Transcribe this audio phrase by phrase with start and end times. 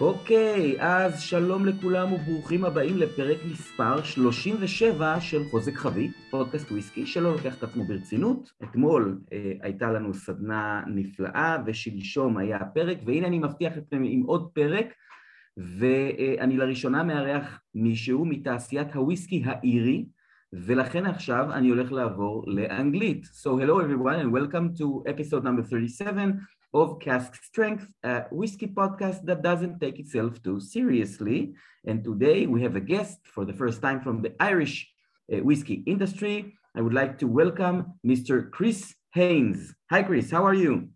[0.00, 7.32] אוקיי, אז שלום לכולם וברוכים הבאים לפרק מספר 37 של חוזק חבית, פודקאסט וויסקי שלא
[7.32, 8.50] לוקח את עצמו ברצינות.
[8.62, 14.50] אתמול אה, הייתה לנו סדנה נפלאה ושלשום היה פרק, והנה אני מבטיח אתכם עם עוד
[14.52, 14.86] פרק,
[15.56, 20.06] ואני לראשונה מארח מישהו מתעשיית הוויסקי האירי,
[20.52, 23.24] ולכן עכשיו אני הולך לעבור לאנגלית.
[23.24, 26.32] So hello everyone and welcome to episode number 37
[26.74, 31.54] of Cask Strength, a whiskey podcast that doesn't take itself too seriously.
[31.86, 34.88] And today we have a guest for the first time from the Irish
[35.32, 36.54] uh, whiskey industry.
[36.76, 38.50] I would like to welcome Mr.
[38.50, 39.74] Chris Haynes.
[39.90, 40.30] Hi, Chris.
[40.30, 40.88] How are you?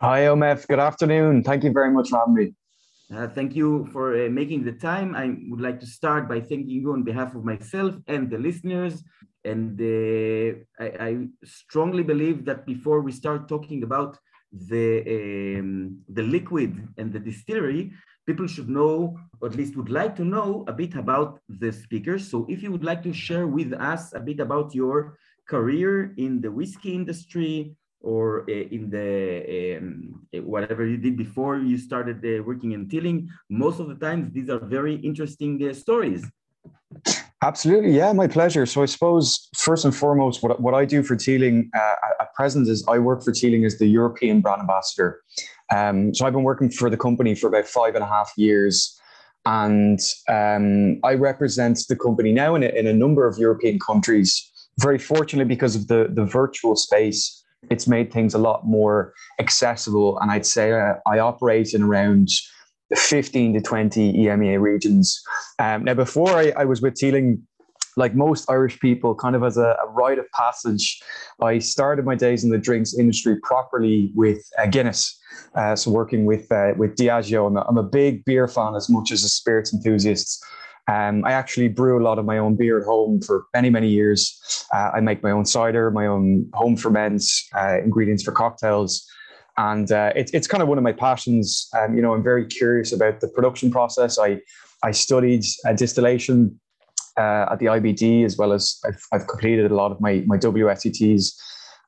[0.00, 0.66] Hi, Omef.
[0.66, 1.42] Good afternoon.
[1.42, 2.54] Thank you very much for having me.
[3.14, 5.14] Uh, thank you for uh, making the time.
[5.14, 9.02] I would like to start by thanking you on behalf of myself and the listeners.
[9.44, 14.18] And uh, I, I strongly believe that before we start talking about
[14.52, 17.92] the, um, the liquid and the distillery,
[18.26, 22.30] people should know, or at least would like to know a bit about the speakers.
[22.30, 25.18] So if you would like to share with us a bit about your
[25.48, 31.78] career in the whiskey industry or uh, in the um, whatever you did before you
[31.78, 36.24] started uh, working in Teeling, most of the times these are very interesting uh, stories.
[37.42, 38.66] Absolutely, yeah, my pleasure.
[38.66, 42.68] So I suppose first and foremost, what, what I do for Teeling uh, at present
[42.68, 45.20] is I work for Teeling as the European brand ambassador.
[45.74, 48.96] Um, so I've been working for the company for about five and a half years,
[49.44, 49.98] and
[50.28, 54.48] um, I represent the company now in a, in a number of European countries.
[54.78, 60.16] Very fortunately, because of the the virtual space, it's made things a lot more accessible.
[60.20, 62.28] And I'd say uh, I operate in around
[62.96, 65.22] 15 to 20 EMEA regions.
[65.58, 67.42] Um, now, before I, I, was with Teeling,
[67.96, 71.00] like most Irish people, kind of as a, a, rite of passage,
[71.40, 75.18] I started my days in the drinks industry properly with uh, Guinness.
[75.54, 79.24] Uh, so working with uh, with Diageo, I'm a, big beer fan as much as
[79.24, 80.44] a spirits enthusiast.
[80.88, 83.88] Um, I actually brew a lot of my own beer at home for many, many
[83.88, 84.66] years.
[84.74, 89.06] Uh, I make my own cider, my own home ferments, uh, ingredients for cocktails
[89.56, 91.68] and uh, it, it's kind of one of my passions.
[91.78, 94.18] Um, you know, I'm very curious about the production process.
[94.18, 94.40] I
[94.82, 96.58] I studied uh, distillation
[97.18, 100.38] uh, at the IBD as well as I've, I've, completed a lot of my my
[100.38, 101.34] WSETs,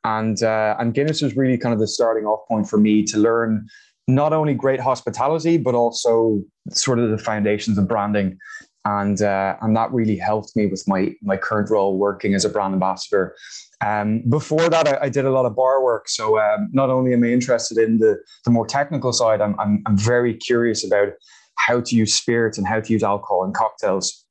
[0.04, 3.19] and uh, and Guinness was really kind of the starting off point for me to
[3.19, 3.66] learn
[4.06, 8.38] not only great hospitality but also sort of the foundations of branding.
[8.87, 12.50] And uh, and that really helped me with my my current role working as a
[12.50, 13.34] brand ambassador
[13.84, 16.09] um, before that, I, I, did a lot of bar work.
[16.09, 19.83] So um, not only am I interested in the, the more technical side, I'm, I'm,
[19.87, 21.09] I'm, very curious about
[21.56, 24.25] how to use spirits and how to use alcohol in cocktails.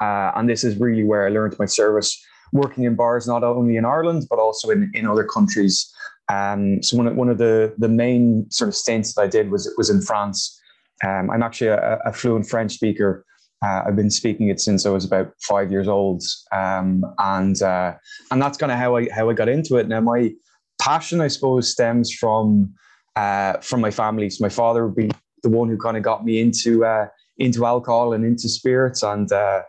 [0.00, 2.20] Uh, and this is really where I learned my service
[2.52, 5.92] working in bars, not only in Ireland, but also in, in other countries.
[6.28, 9.50] Um, so one of, one of the, the main sort of stints that I did
[9.50, 10.60] was, was in France.
[11.06, 13.24] Um, I'm actually a, a fluent French speaker.
[13.62, 16.22] Uh, I've been speaking it since I was about five years old,
[16.52, 17.94] um, and uh,
[18.30, 19.86] and that's kind of how I how I got into it.
[19.86, 20.32] Now my
[20.80, 22.72] passion, I suppose, stems from
[23.16, 24.30] uh, from my family.
[24.30, 25.10] So my father would be
[25.42, 29.30] the one who kind of got me into uh, into alcohol and into spirits, and
[29.30, 29.62] uh,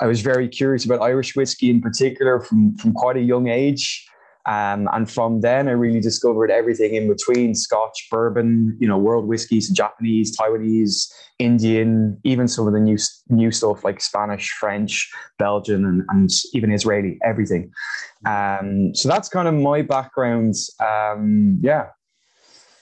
[0.00, 4.06] I was very curious about Irish whiskey in particular from from quite a young age.
[4.48, 9.26] Um, and from then, I really discovered everything in between Scotch, bourbon, you know, world
[9.26, 12.96] whiskeys, Japanese, Taiwanese, Indian, even some of the new
[13.28, 17.70] new stuff like Spanish, French, Belgian, and, and even Israeli, everything.
[18.24, 20.54] Um, so that's kind of my background.
[20.80, 21.88] Um, yeah.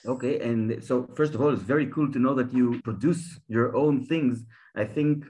[0.05, 3.75] Okay, and so first of all, it's very cool to know that you produce your
[3.75, 4.45] own things.
[4.73, 5.25] I think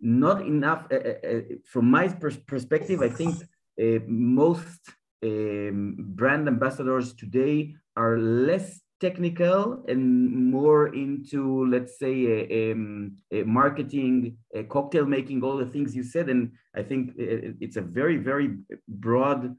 [0.00, 3.00] not enough uh, uh, from my pers- perspective.
[3.00, 3.36] I think
[3.82, 4.80] uh, most
[5.22, 13.42] um, brand ambassadors today are less technical and more into let's say a, um, a
[13.44, 16.28] marketing a cocktail making all the things you said.
[16.28, 18.56] And i think it's a very very
[18.88, 19.54] broad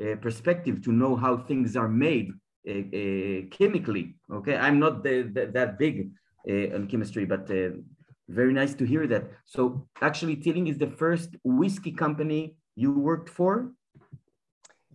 [0.00, 2.32] uh, perspective to know how things are made
[2.68, 4.56] uh, uh, chemically okay?
[4.56, 6.10] I'm not the, the, that big
[6.48, 7.70] uh, on chemistry but uh,
[8.28, 9.24] very nice to hear that.
[9.44, 13.72] So actually Teeling is the first whiskey company you worked for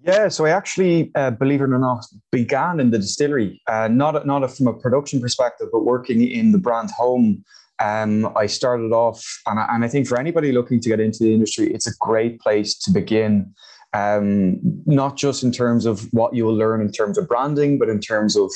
[0.04, 4.26] yeah, so I actually, uh, believe it or not, began in the distillery, uh, not
[4.26, 7.44] not from a production perspective, but working in the brand home.
[7.80, 11.24] Um, I started off, and I, and I think for anybody looking to get into
[11.24, 13.54] the industry, it's a great place to begin.
[13.94, 17.90] Um, not just in terms of what you will learn in terms of branding, but
[17.90, 18.52] in terms of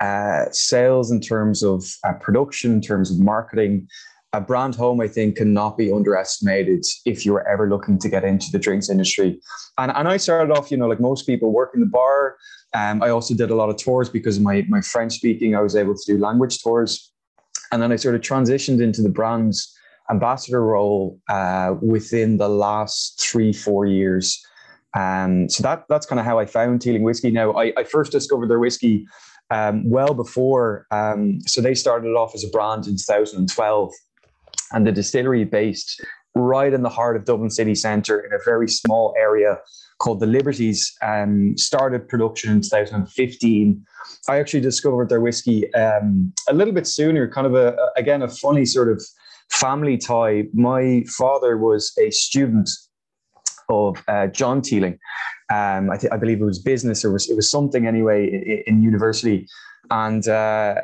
[0.00, 3.88] uh, sales, in terms of uh, production, in terms of marketing
[4.32, 8.24] a brand home, I think, cannot be underestimated if you were ever looking to get
[8.24, 9.40] into the drinks industry.
[9.78, 12.36] And, and I started off, you know, like most people, working the bar.
[12.74, 15.54] Um, I also did a lot of tours because of my, my French speaking.
[15.54, 17.10] I was able to do language tours.
[17.72, 19.74] And then I sort of transitioned into the brand's
[20.10, 24.42] ambassador role uh, within the last three, four years.
[24.94, 27.30] Um, so that that's kind of how I found Teeling Whiskey.
[27.30, 29.06] Now, I, I first discovered their whiskey
[29.50, 30.86] um, well before.
[30.90, 33.92] Um, so they started off as a brand in 2012,
[34.72, 36.00] and the distillery based
[36.34, 39.58] right in the heart of Dublin city centre in a very small area
[39.98, 43.84] called the Liberties um, started production in 2015.
[44.28, 48.28] I actually discovered their whiskey um, a little bit sooner, kind of a, again, a
[48.28, 49.02] funny sort of
[49.50, 50.44] family tie.
[50.52, 52.70] My father was a student
[53.68, 54.98] of uh, John Teeling.
[55.50, 58.74] Um, I, th- I, believe it was business or was, it was something anyway in,
[58.74, 59.46] in university.
[59.90, 60.76] And, uh,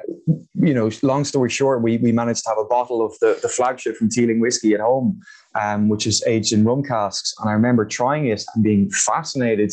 [0.55, 3.49] you know, long story short, we, we managed to have a bottle of the, the
[3.49, 5.21] flagship from Teeling whiskey at home,
[5.61, 7.35] um, which is aged in rum casks.
[7.39, 9.73] And I remember trying it and being fascinated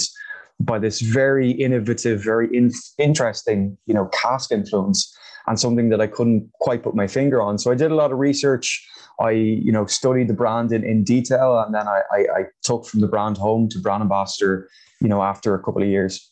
[0.60, 5.16] by this very innovative, very in- interesting, you know, cask influence
[5.48, 7.58] and something that I couldn't quite put my finger on.
[7.58, 8.88] So I did a lot of research.
[9.20, 12.86] I, you know, studied the brand in, in detail, and then I, I, I took
[12.86, 14.68] from the brand home to brand ambassador,
[15.00, 16.32] you know, after a couple of years.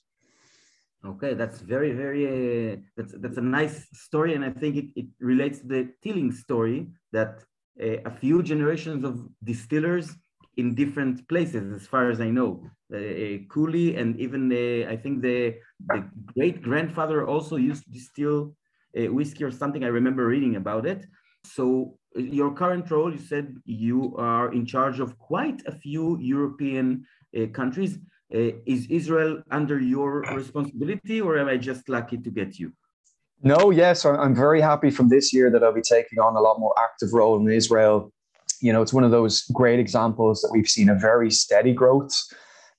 [1.05, 4.33] Okay, that's very, very, uh, that's, that's a nice story.
[4.35, 7.41] And I think it, it relates to the Teeling story that
[7.81, 10.13] uh, a few generations of distillers
[10.57, 12.61] in different places, as far as I know,
[12.93, 15.55] uh, uh Cooley and even uh, I think the,
[15.87, 16.03] the
[16.35, 18.55] great grandfather also used to distill
[18.97, 19.85] uh, whiskey or something.
[19.85, 21.05] I remember reading about it.
[21.45, 27.05] So your current role, you said you are in charge of quite a few European
[27.53, 27.99] countries
[28.31, 32.73] is Israel under your responsibility, or am I just lucky to get you?
[33.41, 36.59] No, yes, I'm very happy from this year that I'll be taking on a lot
[36.59, 38.11] more active role in Israel.
[38.61, 42.13] You know, it's one of those great examples that we've seen a very steady growth,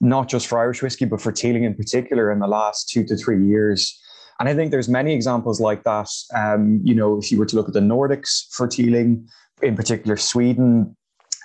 [0.01, 3.17] not just for Irish whiskey, but for Teeling in particular in the last two to
[3.17, 3.99] three years.
[4.39, 6.09] And I think there's many examples like that.
[6.35, 9.27] Um, you know, if you were to look at the Nordics for Teeling,
[9.63, 10.95] in particular Sweden,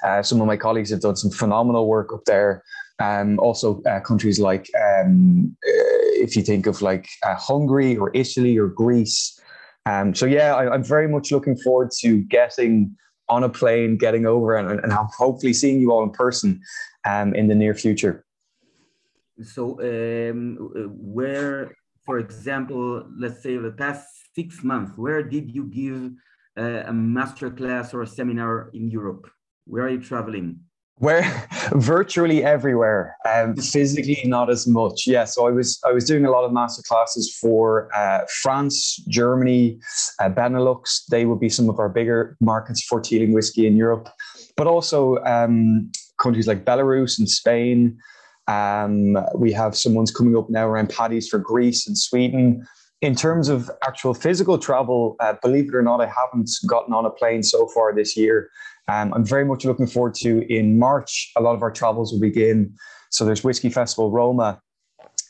[0.04, 2.64] uh, some of my colleagues have done some phenomenal work up there.
[3.00, 8.10] Um, also, uh, countries like, um, uh, if you think of like uh, Hungary or
[8.14, 9.40] Italy or Greece.
[9.86, 12.96] Um, so, yeah, I, am very much looking forward to getting
[13.28, 16.62] on a plane, getting over, and, and hopefully seeing you all in person
[17.06, 18.26] um, in the near future.
[19.44, 20.58] So, um,
[20.90, 21.72] where,
[22.06, 26.12] for example, let's say the past six months, where did you give
[26.58, 29.30] uh, a master class or a seminar in Europe?
[29.66, 30.60] Where are you traveling?
[30.98, 35.06] Where virtually everywhere um, physically not as much.
[35.06, 38.98] Yeah so i was i was doing a lot of master classes for uh, france
[39.08, 39.80] germany
[40.20, 41.06] uh, benelux.
[41.10, 44.10] They would be some of our bigger markets for teeling whiskey in europe.
[44.58, 47.98] But also um, countries like belarus and spain.
[48.48, 52.66] Um, we have some ones coming up now around paddies for greece and sweden.
[53.02, 57.06] In terms of actual physical travel, uh, believe it or not, I haven't gotten on
[57.06, 58.50] a plane so far this year.
[58.88, 61.32] Um, I'm very much looking forward to in March.
[61.36, 62.74] A lot of our travels will begin.
[63.10, 64.60] So there's Whiskey Festival Roma,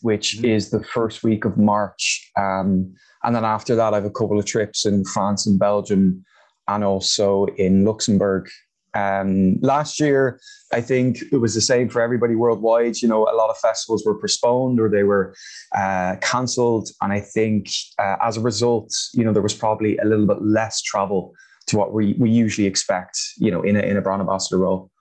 [0.01, 0.45] which mm-hmm.
[0.45, 2.31] is the first week of March.
[2.37, 2.93] Um,
[3.23, 6.23] and then after that, I have a couple of trips in France and Belgium
[6.67, 8.49] and also in Luxembourg.
[8.93, 10.39] Um, last year,
[10.71, 13.01] I think it was the same for everybody worldwide.
[13.01, 15.35] You know, a lot of festivals were postponed or they were
[15.75, 16.89] uh, cancelled.
[17.01, 17.67] And I think
[17.99, 21.33] uh, as a result, you know, there was probably a little bit less travel
[21.67, 24.91] to what we, we usually expect, you know, in a, in a brand ambassador role.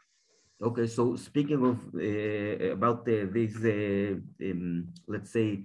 [0.63, 4.17] Okay, so speaking of uh, about the, these, uh,
[4.51, 5.65] um, let's say,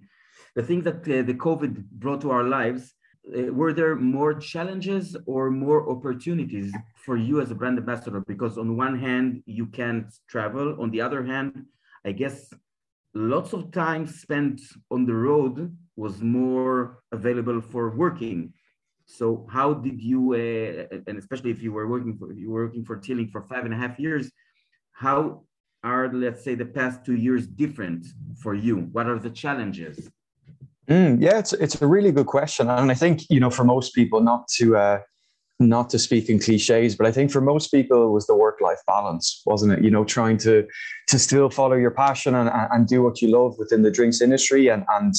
[0.55, 2.93] the things that uh, the COVID brought to our lives,
[3.37, 8.21] uh, were there more challenges or more opportunities for you as a brand ambassador?
[8.27, 10.81] Because on one hand, you can't travel.
[10.81, 11.65] On the other hand,
[12.03, 12.51] I guess
[13.13, 18.53] lots of time spent on the road was more available for working.
[19.09, 22.85] So how did you, uh, and especially if you were working for you were working
[22.85, 24.31] for Teeling for five and a half years,
[24.91, 25.43] how
[25.83, 28.05] are let's say the past two years different
[28.37, 28.75] for you?
[28.91, 30.11] What are the challenges?
[30.87, 33.95] Mm, yeah, it's it's a really good question, and I think you know for most
[33.95, 34.99] people, not to uh,
[35.59, 38.61] not to speak in cliches, but I think for most people it was the work
[38.61, 39.83] life balance, wasn't it?
[39.83, 40.67] You know, trying to
[41.07, 44.67] to still follow your passion and, and do what you love within the drinks industry,
[44.67, 45.15] and and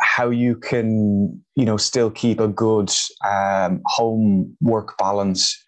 [0.00, 2.90] how you can you know still keep a good
[3.24, 5.60] um, home work balance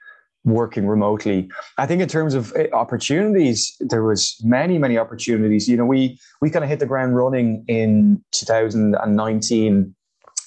[0.45, 1.49] working remotely.
[1.77, 5.69] I think in terms of eh, opportunities there was many many opportunities.
[5.69, 9.95] You know we we kind of hit the ground running in 2019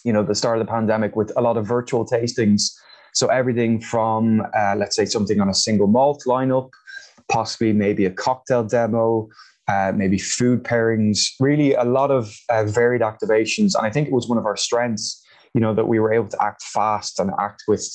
[0.05, 2.71] you know the start of the pandemic with a lot of virtual tastings.
[3.13, 6.69] So everything from uh, let's say something on a single malt lineup
[7.29, 9.29] possibly maybe a cocktail demo
[9.69, 13.75] uh, maybe food pairings, really a lot of uh, varied activations.
[13.75, 15.23] And I think it was one of our strengths,
[15.53, 17.85] you know, that we were able to act fast and act with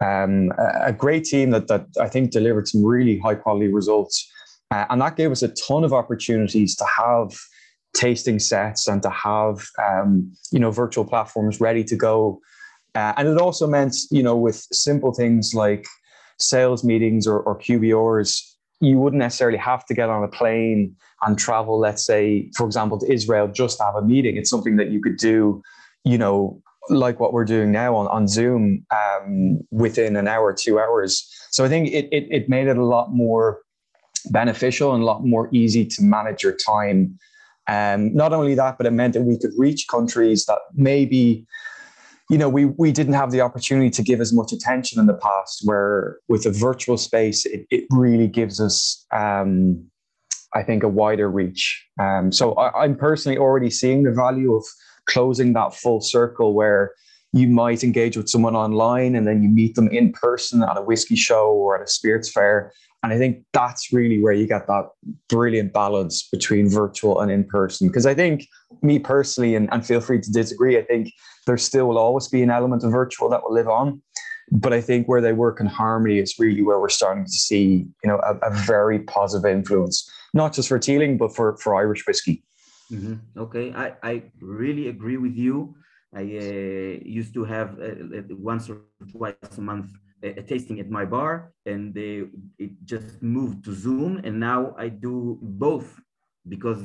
[0.00, 0.52] Um,
[0.92, 4.16] a, great team that that I think delivered some really high quality results,
[4.70, 7.30] uh, and that gave us a ton of opportunities to have
[7.94, 10.10] tasting sets and to have um,
[10.52, 12.38] you know virtual platforms ready to go.
[12.94, 15.84] Uh, and it also meant you know with simple things like
[16.38, 18.47] sales meetings or, or QBRs,
[18.80, 22.98] you wouldn't necessarily have to get on a plane and travel, let's say, for example,
[22.98, 24.36] to Israel just to have a meeting.
[24.36, 25.62] It's something that you could do,
[26.04, 30.78] you know, like what we're doing now on, on Zoom um, within an hour, two
[30.78, 31.28] hours.
[31.50, 33.60] So I think it, it, it made it a lot more
[34.30, 37.18] beneficial and a lot more easy to manage your time.
[37.66, 41.46] Um, not only that, but it meant that we could reach countries that maybe
[42.28, 45.14] you know, we we didn't have the opportunity to give as much attention in the
[45.14, 45.62] past.
[45.64, 49.84] Where with a virtual space, it, it really gives us, um,
[50.54, 51.86] I think, a wider reach.
[51.98, 54.64] Um, so I, I'm personally already seeing the value of
[55.06, 56.92] closing that full circle where
[57.32, 60.82] you might engage with someone online and then you meet them in person at a
[60.82, 62.72] whiskey show or at a spirits fair.
[63.02, 64.88] And I think that's really where you get that
[65.28, 67.86] brilliant balance between virtual and in person.
[67.86, 68.46] Because I think,
[68.82, 71.12] me personally, and, and feel free to disagree, I think
[71.46, 74.02] there still will always be an element of virtual that will live on.
[74.50, 77.86] But I think where they work in harmony is really where we're starting to see,
[78.02, 82.06] you know, a, a very positive influence, not just for Teeling, but for, for Irish
[82.06, 82.42] whiskey.
[82.90, 83.38] Mm-hmm.
[83.38, 85.74] Okay, I, I really agree with you.
[86.14, 88.78] I uh, used to have uh, once or
[89.12, 89.90] twice a month
[90.22, 92.24] a, a tasting at my bar, and they,
[92.58, 94.20] it just moved to Zoom.
[94.24, 96.00] And now I do both
[96.48, 96.82] because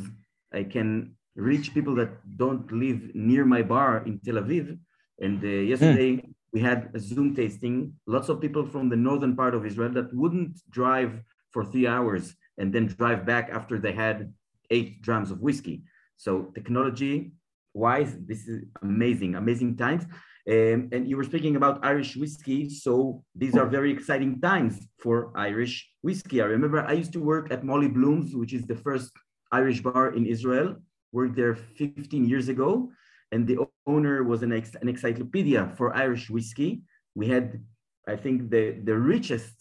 [0.54, 4.78] I can reach people that don't live near my bar in Tel Aviv.
[5.20, 6.34] And uh, yesterday mm.
[6.52, 7.94] we had a Zoom tasting.
[8.06, 11.22] Lots of people from the northern part of Israel that wouldn't drive
[11.52, 14.34] for three hours and then drive back after they had
[14.70, 15.84] eight drams of whiskey.
[16.18, 17.34] So technology
[17.74, 20.06] wise, this is amazing, amazing times.
[20.46, 22.70] Um, and you were speaking about Irish whiskey.
[22.70, 26.42] So these are very exciting times for Irish whiskey.
[26.42, 29.12] I remember I used to work at Molly Bloom's, which is the first
[29.54, 30.76] Irish bar in Israel,
[31.14, 32.92] worked there 15 years ago.
[33.32, 33.58] And the
[33.88, 36.82] owner was an, ex- an encyclopedia for Irish whiskey.
[37.16, 37.64] We had,
[38.08, 39.56] I think, the, the richest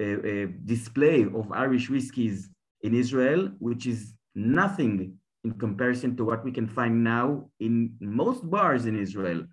[0.00, 2.50] uh, uh, display of Irish whiskeys
[2.82, 8.48] in Israel, which is nothing in comparison to what we can find now in most
[8.50, 9.44] bars in Israel.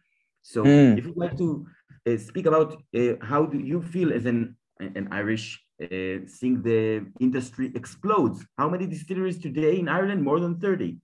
[0.41, 0.97] So mm.
[0.97, 1.65] if you'd like to
[2.07, 7.05] uh, speak about uh, how do you feel as an, an Irish uh, seeing the
[7.19, 8.45] industry explodes?
[8.57, 10.23] How many distilleries today in Ireland?
[10.23, 10.97] More than 30.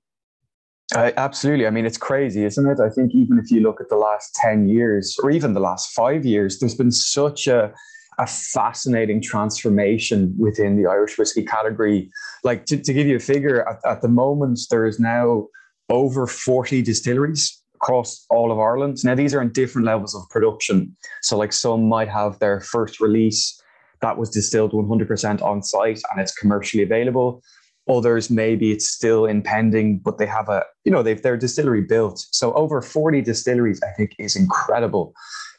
[0.96, 1.68] Uh, absolutely.
[1.68, 2.80] I mean, it's crazy, isn't it?
[2.80, 5.92] I think even if you look at the last 10 years or even the last
[5.92, 7.74] five years, there's been such a,
[8.20, 12.10] a fascinating transformation within the Irish whiskey category.
[12.44, 15.48] Like to, to give you a figure, at, at the moment, there is now
[15.90, 18.98] over 40 distilleries across all of Ireland.
[19.04, 20.96] Now, these are in different levels of production.
[21.22, 23.62] So, like some might have their first release
[24.02, 27.42] that was distilled 100% on site and it's commercially available.
[27.90, 31.82] Others maybe it's still in pending, but they have a, you know, they've their distillery
[31.82, 32.20] built.
[32.32, 35.14] So over 40 distilleries, I think, is incredible,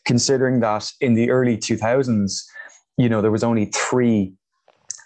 [0.04, 2.32] considering that in the early 2000s,
[2.96, 4.34] you know, there was only three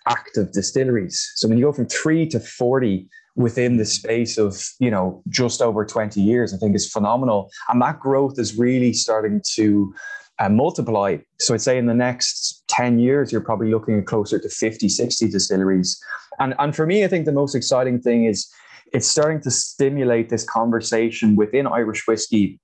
[0.09, 1.33] active distilleries.
[1.37, 5.63] So when you go from three to 40 within the space of you know just
[5.63, 7.51] over 20 years i think is phenomenal.
[7.69, 9.95] And that growth is really starting to
[10.39, 11.19] uh, multiply.
[11.41, 15.29] So i'd say in the next 10 years you're probably looking closer to 50 60
[15.29, 16.03] distilleries.
[16.39, 18.51] And and for me i think the most exciting thing is
[18.93, 22.61] it's starting to stimulate this conversation within irish whiskey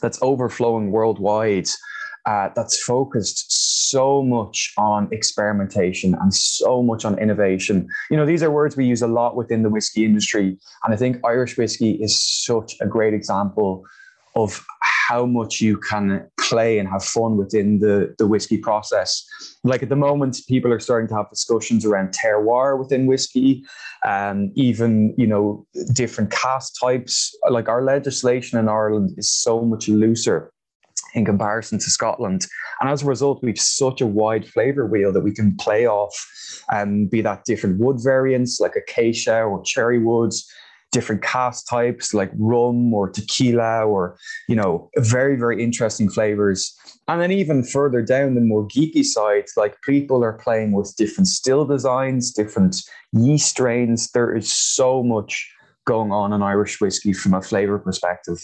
[0.00, 1.68] that's overflowing worldwide
[2.26, 3.46] uh, that's focused
[3.90, 7.88] so much on experimentation and so much on innovation.
[8.10, 10.58] You know, these are words we use a lot within the whiskey industry.
[10.84, 13.84] And I think Irish whiskey is such a great example
[14.34, 14.64] of
[15.08, 19.26] how much you can play and have fun within the, the whiskey process.
[19.64, 23.64] Like at the moment, people are starting to have discussions around terroir within whiskey,
[24.04, 27.34] and um, even you know different cask types.
[27.50, 30.52] Like our legislation in Ireland is so much looser
[31.14, 32.46] in comparison to Scotland.
[32.80, 36.14] And as a result, we've such a wide flavor wheel that we can play off,
[36.72, 40.48] um, be that different wood variants like acacia or cherry woods,
[40.90, 44.16] different cask types like rum or tequila, or
[44.48, 46.74] you know, very very interesting flavors.
[47.08, 51.28] And then even further down the more geeky side, like people are playing with different
[51.28, 52.76] still designs, different
[53.12, 54.10] yeast strains.
[54.10, 55.50] There is so much
[55.86, 58.38] going on in Irish whiskey from a flavor perspective.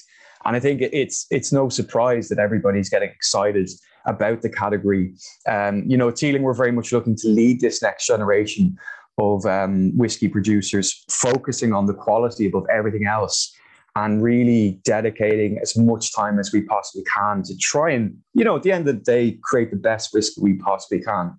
[0.45, 3.69] And I think it's it's no surprise that everybody's getting excited
[4.07, 5.15] about the category.
[5.49, 8.77] Um, you know, Teeling, we're very much looking to lead this next generation
[9.19, 13.55] of um, whiskey producers, focusing on the quality above everything else.
[13.97, 18.57] and really dedicating as much time as we possibly can to try and, you know,
[18.57, 21.39] at the end of the day, create the best whiskey we possibly can.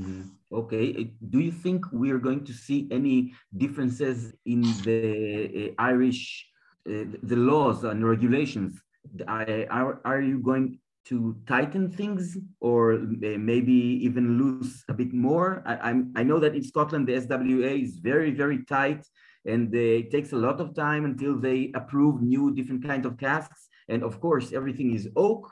[0.00, 0.22] Mm-hmm.
[0.52, 0.94] Okay.
[0.96, 6.46] Uh, do you think we're going to see any differences in the uh, Irish,
[6.86, 8.80] the laws and regulations?
[9.28, 15.62] Are, are you going to tighten things or uh, maybe even lose a bit more?
[15.64, 19.06] I, I'm, I know that in Scotland, the SWA is very, very tight
[19.44, 23.68] and it takes a lot of time until they approve new different kinds of casks.
[23.88, 25.48] And of course, everything is oak.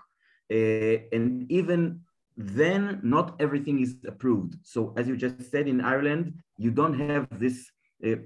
[0.52, 2.00] Uh, and even
[2.36, 4.56] then, not everything is approved.
[4.64, 7.70] So as you just said, in Ireland, you don't have this
[8.04, 8.16] uh,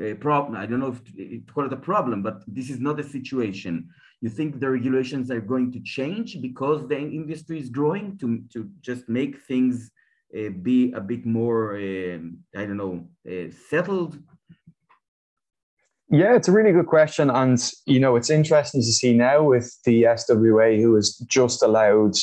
[0.00, 0.56] uh, problem.
[0.56, 3.88] I don't know if to, call it a problem, but this is not a situation.
[4.20, 8.70] You think the regulations are going to change because the industry is growing to, to
[8.80, 9.90] just make things
[10.36, 14.18] uh, be a bit more, um, I don't know, uh, settled?
[16.10, 17.30] Yeah, it's a really good question.
[17.30, 22.14] And, you know, it's interesting to see now with the SWA, who has just allowed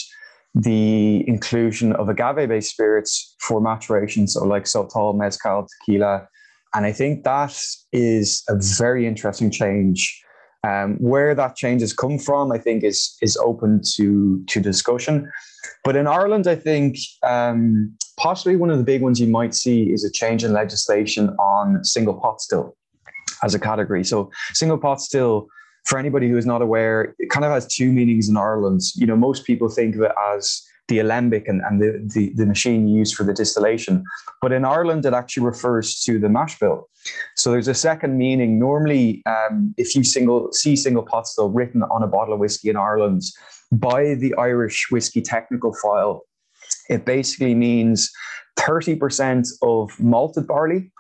[0.54, 4.28] the inclusion of agave based spirits for maturation.
[4.28, 6.28] So, like Sotol, Mezcal, Tequila.
[6.74, 7.58] And I think that
[7.92, 10.24] is a very interesting change.
[10.64, 15.30] Um, where that change has come from, I think, is is open to to discussion.
[15.84, 19.92] But in Ireland, I think um, possibly one of the big ones you might see
[19.92, 22.78] is a change in legislation on single pot still
[23.44, 24.04] as a category.
[24.04, 25.48] So single pot still,
[25.86, 28.82] for anybody who is not aware, it kind of has two meanings in Ireland.
[28.96, 32.46] You know, most people think of it as the alembic and, and the, the, the
[32.46, 34.04] machine used for the distillation.
[34.42, 36.90] But in Ireland, it actually refers to the mash bill.
[37.38, 38.60] So there's a second meaning.
[38.60, 42.70] Normally, um, if you single see single pot still written on a bottle of whiskey
[42.70, 43.22] in Ireland
[43.72, 46.24] by the Irish whiskey technical file,
[46.90, 48.12] it basically means
[48.60, 50.92] 30% of malted barley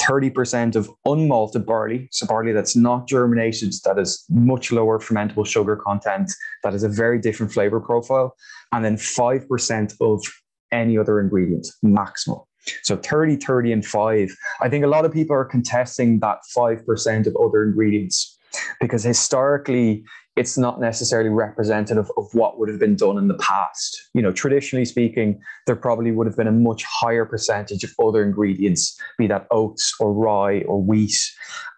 [0.00, 5.76] 30% of unmalted barley, so barley that's not germinated, that is much lower fermentable sugar
[5.76, 6.30] content,
[6.62, 8.34] that is a very different flavor profile,
[8.72, 10.24] and then 5% of
[10.72, 12.44] any other ingredient, maximal.
[12.82, 14.36] So 30, 30, and 5.
[14.60, 18.36] I think a lot of people are contesting that 5% of other ingredients
[18.80, 20.04] because historically
[20.36, 24.08] it's not necessarily representative of what would have been done in the past.
[24.12, 28.22] You know, traditionally speaking, there probably would have been a much higher percentage of other
[28.22, 31.18] ingredients, be that oats or rye or wheat.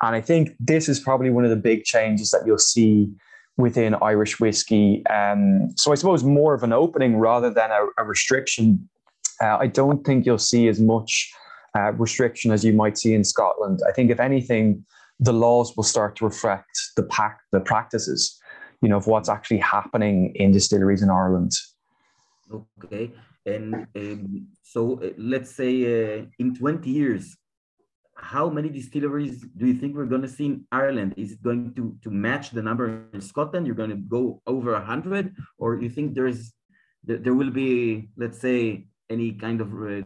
[0.03, 3.09] And I think this is probably one of the big changes that you'll see
[3.57, 5.07] within Irish whiskey.
[5.07, 8.89] Um, so I suppose more of an opening rather than a, a restriction.
[9.41, 11.33] Uh, I don't think you'll see as much
[11.77, 13.81] uh, restriction as you might see in Scotland.
[13.89, 14.85] I think if anything,
[15.21, 18.41] the laws will start to reflect the pack, the practices
[18.83, 21.53] you know, of what's actually happening in distilleries in Ireland.
[22.85, 23.13] Okay.
[23.47, 27.37] And um, so uh, let's say uh, in 20 years,
[28.15, 31.15] how many distilleries do you think we're going to see in Ireland?
[31.17, 33.67] Is it going to, to match the number in Scotland?
[33.67, 35.35] You're going to go over 100?
[35.59, 36.53] Or you think there's
[37.05, 40.03] there will be, let's say, any kind of, uh,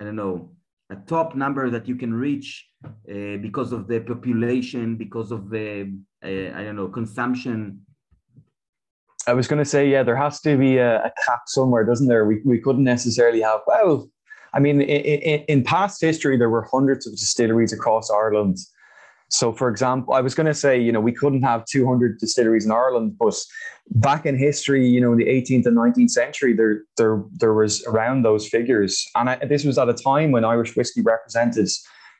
[0.00, 0.52] I don't know,
[0.90, 5.92] a top number that you can reach uh, because of the population, because of the,
[6.24, 7.84] uh, I don't know, consumption
[9.26, 12.08] I was going to say, yeah, there has to be a, a, cap somewhere, doesn't
[12.08, 12.24] there?
[12.24, 14.08] We, we couldn't necessarily have, well,
[14.54, 18.56] I mean, in, in, past history, there were hundreds of distilleries across Ireland.
[19.28, 22.64] So, for example, I was going to say, you know, we couldn't have 200 distilleries
[22.64, 23.36] in Ireland, but
[23.90, 27.84] back in history, you know, in the 18th and 19th century, there, there, there was
[27.86, 29.06] around those figures.
[29.14, 31.68] And I, this was at a time when Irish whiskey represented,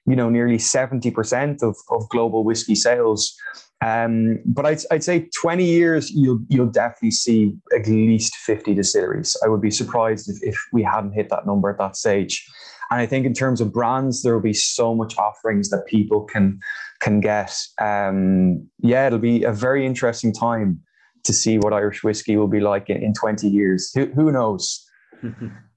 [0.06, 3.34] you know, nearly 70% of, of global whiskey sales.
[3.82, 9.36] Um, but I'd, I'd say 20 years, you'll you'll definitely see at least 50 distilleries.
[9.44, 12.46] I would be surprised if, if we hadn't hit that number at that stage.
[12.90, 16.22] And I think in terms of brands, there will be so much offerings that people
[16.22, 16.60] can
[17.00, 17.56] can get.
[17.80, 20.80] Um, yeah, it'll be a very interesting time
[21.24, 23.92] to see what Irish whiskey will be like in, in 20 years.
[23.94, 24.86] Who, who knows?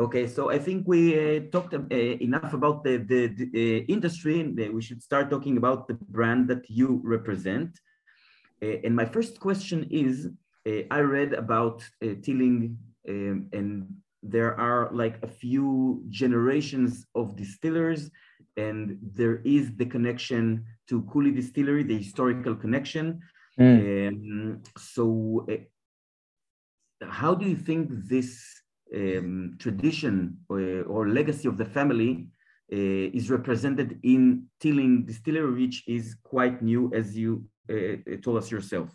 [0.00, 1.94] Okay, so I think we uh, talked uh,
[2.28, 4.40] enough about the, the, the uh, industry.
[4.40, 7.78] And we should start talking about the brand that you represent.
[8.62, 10.30] Uh, and my first question is,
[10.66, 17.36] uh, I read about uh, Teeling um, and there are like a few generations of
[17.36, 18.10] distillers
[18.56, 23.20] and there is the connection to Cooley Distillery, the historical connection.
[23.58, 24.08] Mm.
[24.08, 25.46] Um, so
[27.02, 28.59] how do you think this
[28.96, 32.26] um, tradition or, or, legacy of the family
[32.72, 38.50] uh, is represented in Teeling Distillery, which is quite new, as you uh, told us
[38.50, 38.88] yourself.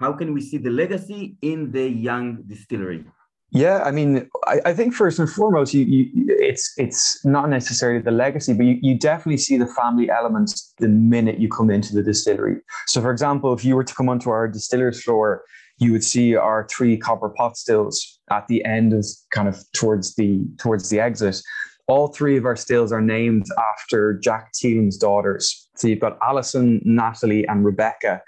[0.00, 3.04] How can we see the legacy in the young distillery?
[3.52, 8.00] Yeah, I mean, I, I, think first and foremost, you, you, it's it's not necessarily
[8.00, 11.94] the legacy, but you, you definitely see the family elements the minute you come into
[11.94, 12.56] the distillery.
[12.88, 15.44] So, for example, if you were to come onto our distiller's floor,
[15.78, 20.14] you would see our three copper pot stills at the end of kind of towards
[20.14, 21.40] the towards the exit.
[21.86, 25.68] All three of our stills are named after Jack Teeling's daughters.
[25.76, 28.22] So you've got Alison, Natalie, and Rebecca.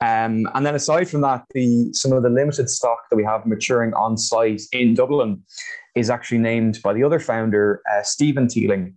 [0.00, 3.46] Um, and then aside from that, the some of the limited stock that we have
[3.46, 5.42] maturing on site in Dublin
[5.94, 8.94] is actually named by the other founder, uh, Stephen Teeling.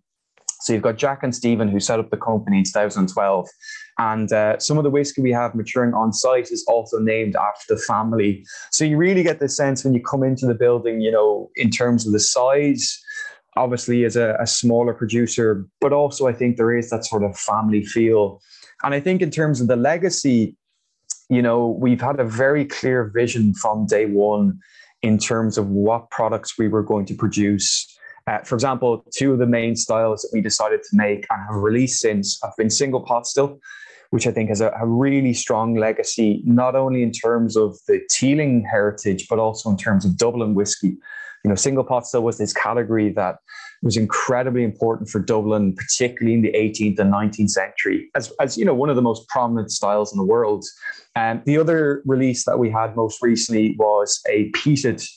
[0.61, 3.47] So you've got Jack and Stephen who set up the company in 2012.
[3.97, 7.75] And uh, some of the whiskey we have maturing on site is also named after
[7.75, 8.45] the family.
[8.71, 11.69] So you really get the sense when you come into the building, you know, in
[11.69, 13.01] terms of the size,
[13.55, 17.37] obviously as a, a smaller producer, but also I think there is that sort of
[17.37, 18.41] family feel.
[18.83, 20.57] And I think in terms of the legacy,
[21.29, 24.59] you know, we've had a very clear vision from day one
[25.01, 27.97] in terms of what products we were going to produce.
[28.27, 31.61] Uh, for example, two of the main styles that we decided to make and have
[31.61, 33.59] released since have been single pot still,
[34.11, 38.01] which I think has a, a, really strong legacy, not only in terms of the
[38.09, 40.97] Teeling heritage, but also in terms of Dublin whiskey.
[41.43, 43.37] You know, single pot still was this category that
[43.83, 48.65] was incredibly important for Dublin, particularly in the 18th and 19th century, as, as you
[48.65, 50.65] know, one of the most prominent styles in the world.
[51.15, 55.07] And the other release that we had most recently was a peated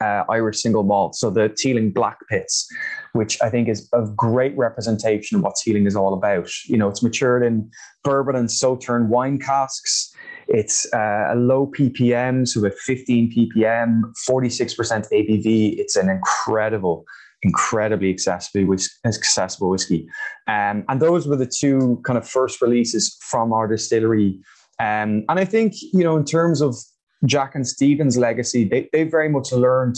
[0.00, 2.66] uh, Irish single malt, so the Teeling Black Pits,
[3.12, 6.48] which I think is a great representation of what Teeling is all about.
[6.66, 7.70] You know, it's matured in
[8.04, 10.12] bourbon and Sauterne wine casks.
[10.48, 14.76] It's uh, a low ppm, so at 15 ppm, 46%
[15.12, 15.78] ABV.
[15.78, 17.04] It's an incredible
[17.42, 20.06] incredibly accessible, accessible whiskey.
[20.46, 24.38] Um, and those were the two kind of first releases from our distillery.
[24.78, 26.76] Um, and I think, you know, in terms of
[27.26, 29.96] Jack and Stephen's legacy, they, they very much learned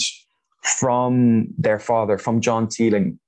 [0.63, 3.19] from their father, from John Teeling,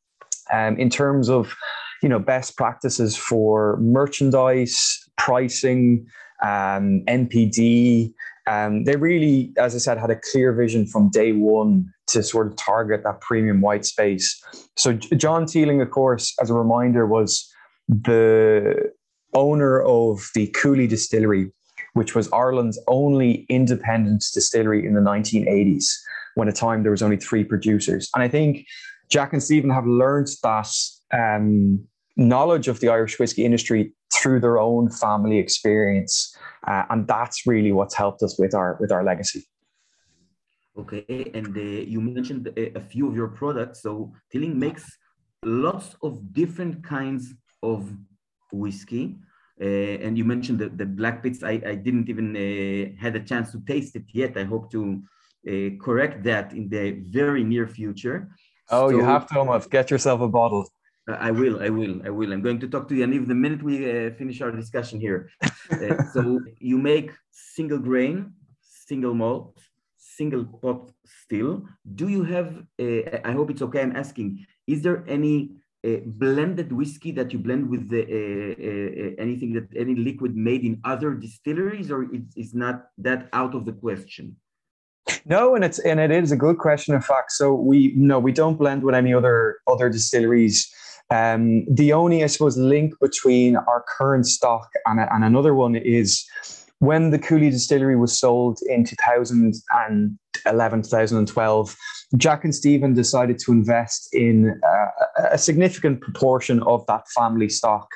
[0.52, 1.54] um, in terms of,
[2.02, 6.06] you know, best practices for merchandise, pricing,
[6.42, 8.12] um, NPD,
[8.46, 12.46] um, they really, as I said, had a clear vision from day one to sort
[12.46, 14.42] of target that premium white space.
[14.76, 17.50] So John Teeling, of course, as a reminder, was
[17.88, 18.92] the
[19.32, 21.50] owner of the Cooley Distillery,
[21.94, 25.86] which was Ireland's only independent distillery in the 1980s,
[26.34, 28.10] when at the time there was only three producers.
[28.14, 28.66] And I think
[29.10, 30.68] Jack and Stephen have learned that
[31.12, 31.84] um,
[32.16, 37.72] knowledge of the Irish whiskey industry through their own family experience uh, and that's really
[37.72, 39.46] what's helped us with our with our legacy.
[40.76, 43.82] Okay, and uh, you mentioned a, a, few of your products.
[43.82, 44.84] So Teeling makes
[45.44, 47.92] lots of different kinds of
[48.52, 49.18] whiskey.
[49.60, 49.64] Uh,
[50.04, 51.42] and you mentioned the, the Blackpitts.
[51.44, 54.36] I, I didn't even uh, had a chance to taste it yet.
[54.36, 55.02] I hope to
[55.48, 58.28] uh, correct that in the very near future.
[58.70, 60.68] Oh, so, you have to almost get yourself a bottle.
[61.06, 62.32] I will, I will, I will.
[62.32, 65.30] I'm going to talk to Yaniv the minute we uh, finish our discussion here.
[65.70, 69.60] uh, so you make single grain, single malt,
[69.98, 71.64] single pot still.
[71.94, 75.50] Do you have, uh, I hope it's okay, I'm asking, is there any
[75.84, 80.80] uh, blended whiskey that you blend with the, uh, anything that, any liquid made in
[80.84, 84.36] other distilleries or it's, it's not that out of the question?
[85.26, 86.94] No, and it's and it is a good question.
[86.94, 90.70] In fact, so we no, we don't blend with any other other distilleries.
[91.10, 96.24] Um, the only, I suppose, link between our current stock and, and another one is
[96.78, 101.76] when the Cooley distillery was sold in 2011, 2012,
[102.16, 105.03] Jack and Stephen decided to invest in uh,
[105.34, 107.88] a significant proportion of that family stock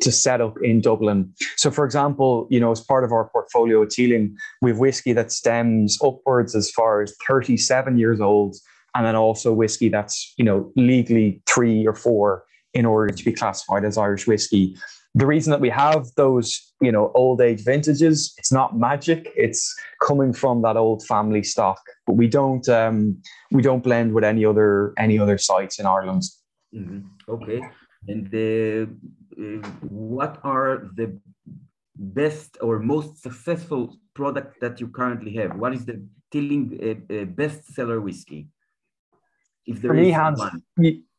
[0.00, 1.32] to set up in Dublin.
[1.56, 5.12] So, for example, you know, as part of our portfolio at Teeling, we have whiskey
[5.12, 8.56] that stems upwards as far as 37 years old,
[8.94, 13.32] and then also whiskey that's, you know, legally three or four in order to be
[13.32, 14.76] classified as Irish whiskey.
[15.14, 19.28] The reason that we have those, you know, old age vintages, it's not magic.
[19.36, 21.80] It's coming from that old family stock.
[22.06, 26.22] But we don't um, we don't blend with any other any other sites in Ireland.
[26.74, 27.00] Mm-hmm.
[27.28, 27.60] Okay,
[28.08, 28.88] and the,
[29.38, 31.18] uh, what are the
[31.96, 35.56] best or most successful product that you currently have?
[35.56, 38.46] What is the Teeling uh, uh, bestseller whiskey?
[39.66, 40.62] If there For me, hands, one.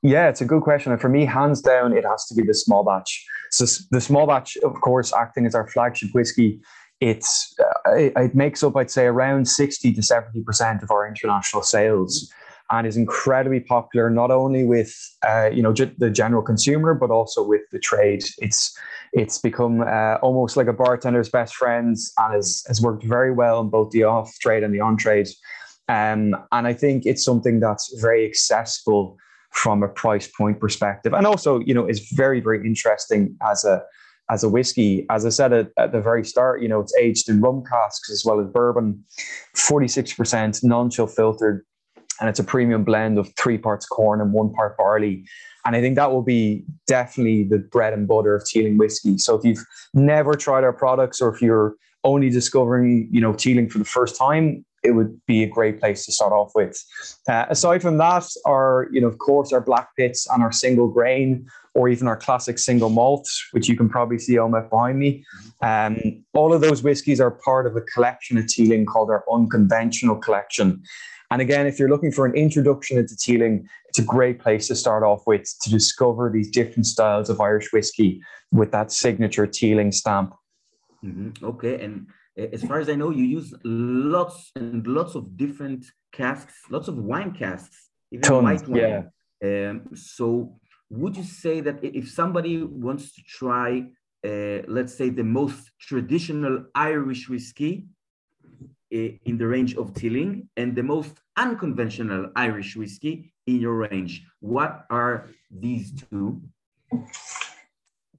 [0.01, 0.91] Yeah, it's a good question.
[0.91, 3.25] And for me, hands down, it has to be the small batch.
[3.51, 6.59] So the small batch, of course, acting as our flagship whiskey,
[7.01, 11.05] it's uh, it, it, makes up, I'd say, around sixty to seventy percent of our
[11.07, 12.31] international sales,
[12.71, 14.93] and is incredibly popular not only with
[15.27, 18.23] uh, you know the general consumer, but also with the trade.
[18.39, 18.77] It's
[19.13, 23.61] it's become uh, almost like a bartender's best friend, and has has worked very well
[23.61, 25.27] in both the off trade and the on trade.
[25.89, 29.17] Um, and I think it's something that's very accessible
[29.51, 33.83] from a price point perspective, and also, you know, is very very interesting as a
[34.29, 35.05] as a whiskey.
[35.09, 38.09] As I said at, at, the very start, you know, it's aged in rum casks
[38.09, 39.03] as well as bourbon,
[39.57, 41.65] 46% non-chill filtered,
[42.21, 45.25] and it's a premium blend of three parts corn and one part barley.
[45.65, 49.17] And I think that will be definitely the bread and butter of Teeling whiskey.
[49.17, 53.69] So if you've never tried our products or if you're only discovering, you know, Teeling
[53.69, 56.83] for the first time, it would be a great place to start off with.
[57.27, 61.45] Uh, aside from that, our, you know, of course, our Blackpitts and our single grain,
[61.75, 65.23] or even our classic single malt, which you can probably see Omef behind me.
[65.61, 70.15] Um, all of those whiskies are part of a collection at Teeling called our Unconventional
[70.15, 70.81] Collection.
[71.31, 74.75] And again, if you're looking for an introduction into Teeling, it's a great place to
[74.75, 79.93] start off with to discover these different styles of Irish whiskey with that signature Teeling
[79.93, 80.35] stamp.
[81.03, 81.43] Mm-hmm.
[81.43, 86.53] Okay, and as far as I know, you use lots and lots of different casks,
[86.69, 89.09] lots of wine casks, even Tons, white wine.
[89.41, 89.69] Yeah.
[89.69, 93.87] Um, so, would you say that if somebody wants to try,
[94.25, 97.87] uh, let's say, the most traditional Irish whiskey
[98.93, 104.23] uh, in the range of Teeling and the most unconventional Irish whiskey in your range,
[104.39, 106.39] what are these two?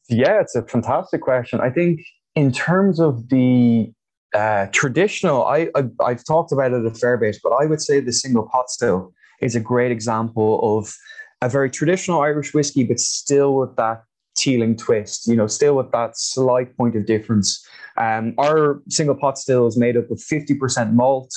[0.09, 1.61] Yeah, it's a fantastic question.
[1.61, 2.01] I think
[2.35, 3.93] in terms of the
[4.35, 5.69] uh, traditional, I,
[6.05, 8.69] I have talked about it a fair bit, but I would say the single pot
[8.71, 10.93] still is a great example of
[11.41, 14.03] a very traditional Irish whiskey, but still with that
[14.35, 15.29] Teeling twist.
[15.29, 17.63] You know, still with that slight point of difference.
[17.99, 21.31] Um, our single pot still is made up of fifty percent malt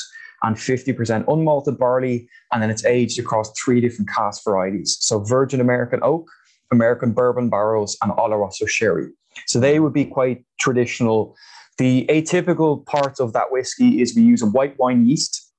[0.46, 4.96] and 50% unmalted barley, and then it's aged across three different cask varieties.
[5.02, 6.30] So Virgin American Oak,
[6.72, 9.10] American Bourbon Barrels, and Oloroso Sherry.
[9.48, 11.36] So they would be quite traditional.
[11.80, 15.52] The atypical part of that whiskey is we use a white wine yeast.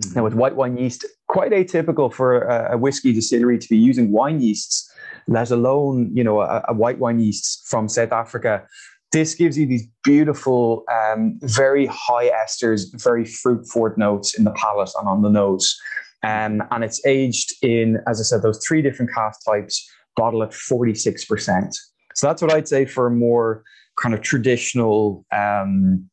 [0.00, 0.14] Mm-hmm.
[0.14, 4.10] Now, with white wine yeast, quite atypical for a, a, whiskey distillery to be using
[4.10, 4.90] wine yeasts,
[5.28, 8.66] let alone you know a, a white wine yeast from South Africa.
[9.12, 14.52] This gives you these beautiful, um, very high esters, very fruit forward notes in the
[14.52, 15.76] palate and on the nose.
[16.22, 20.50] Um, and it's aged in, as I said, those three different cask types, bottle at
[20.50, 21.74] 46%.
[22.14, 23.64] So that's what I'd say for a more
[24.00, 26.08] kind of traditional um,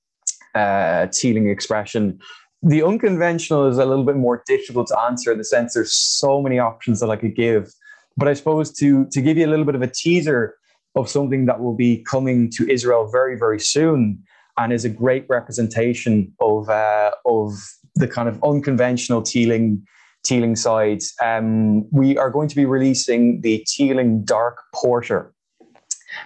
[0.55, 2.19] uh, Teeling expression.
[2.63, 6.41] The unconventional is a little bit more difficult to answer in the sense there's so
[6.41, 7.71] many options that I could give.
[8.15, 10.55] But I suppose to to give you a little bit of a teaser
[10.97, 14.21] of something that will be coming to Israel very very soon,
[14.57, 17.53] and is a great representation of uh, of
[17.95, 19.85] the kind of unconventional Teeling
[20.23, 21.01] Teeling side.
[21.23, 25.33] Um, we are going to be releasing the Teeling Dark Porter.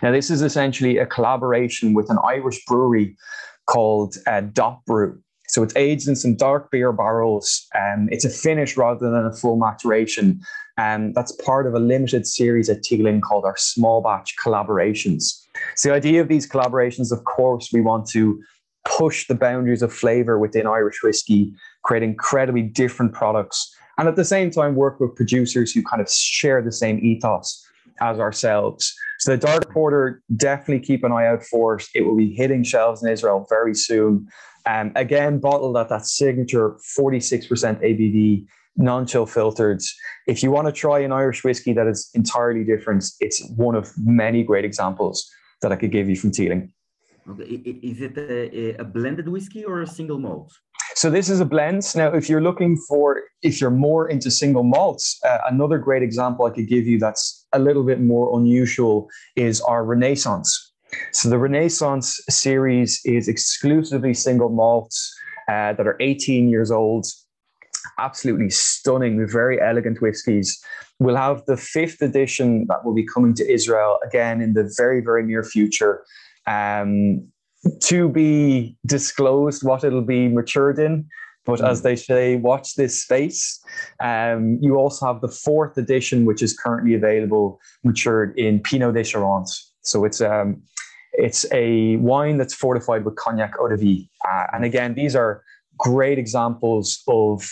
[0.01, 3.17] Now, this is essentially a collaboration with an Irish brewery
[3.67, 5.21] called uh, Dot Brew.
[5.51, 7.67] So it's aged in some dark beer barrels.
[7.75, 10.39] Um, it's a finish rather than a full maturation.
[10.77, 15.45] And um, that's part of a limited series at Teeling called our small batch collaborations.
[15.75, 18.41] So the idea of these collaborations, of course, we want to
[18.87, 24.25] push the boundaries of flavor within Irish whiskey, create incredibly different products, and at the
[24.25, 27.67] same time work with producers who kind of share the same ethos
[28.01, 28.93] as ourselves.
[29.19, 31.85] So the Dark Porter, definitely keep an eye out for it.
[31.93, 34.27] It will be hitting shelves in Israel very soon.
[34.65, 38.45] Um, again, bottled at that signature 46% ABV,
[38.77, 39.81] non-chill filtered.
[40.27, 43.91] If you want to try an Irish whiskey that is entirely different, it's one of
[43.97, 45.29] many great examples
[45.61, 46.73] that I could give you from Teeling.
[47.29, 47.43] Okay.
[47.43, 50.51] Is it a, a blended whiskey or a single malt?
[50.95, 51.83] So this is a blend.
[51.95, 56.45] Now, if you're looking for, if you're more into single malts, uh, another great example
[56.45, 60.73] I could give you that's a little bit more unusual is our Renaissance.
[61.11, 65.13] So the Renaissance series is exclusively single malts
[65.47, 67.05] uh, that are 18 years old.
[67.97, 70.61] Absolutely stunning, very elegant whiskies.
[70.99, 75.01] We'll have the fifth edition that will be coming to Israel again in the very,
[75.01, 76.03] very near future.
[76.47, 77.27] Um,
[77.81, 81.07] to be disclosed what it'll be matured in.
[81.45, 81.69] But mm.
[81.69, 83.59] as they say, watch this space.
[83.99, 89.03] Um, you also have the fourth edition, which is currently available, matured in Pineau des
[89.03, 89.71] Charentes.
[89.81, 90.61] So it's um,
[91.13, 94.09] it's a wine that's fortified with cognac eau de vie.
[94.29, 95.43] Uh, and again, these are
[95.77, 97.49] great examples of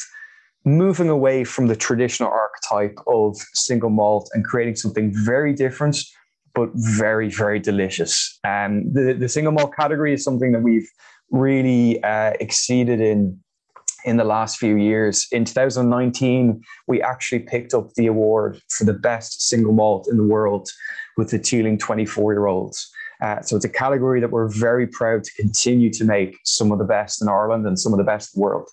[0.65, 5.97] moving away from the traditional archetype of single malt and creating something very different
[6.59, 8.37] but very, very delicious.
[8.43, 10.89] Um, the, the single malt category is something that we've
[11.31, 13.39] really uh, exceeded in
[14.05, 15.27] in the last few years.
[15.31, 20.23] In 2019, we actually picked up the award for the best single malt in the
[20.23, 20.69] world
[21.17, 22.89] with the Teeling 24 year olds.
[23.21, 26.79] Uh, so it's a category that we're very proud to continue to make some of
[26.79, 28.69] the best in Ireland and some of the best in the world.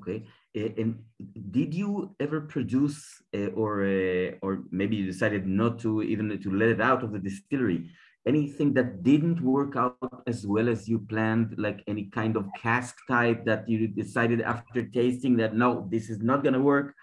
[0.00, 0.24] Okay.
[0.56, 1.02] And
[1.50, 6.50] did you ever produce uh, or uh, or maybe you decided not to even to
[6.50, 7.90] let it out of the distillery?
[8.26, 11.54] Anything that didn't work out as well as you planned?
[11.58, 16.20] Like any kind of cask type that you decided after tasting that no this is
[16.20, 16.94] not going to work.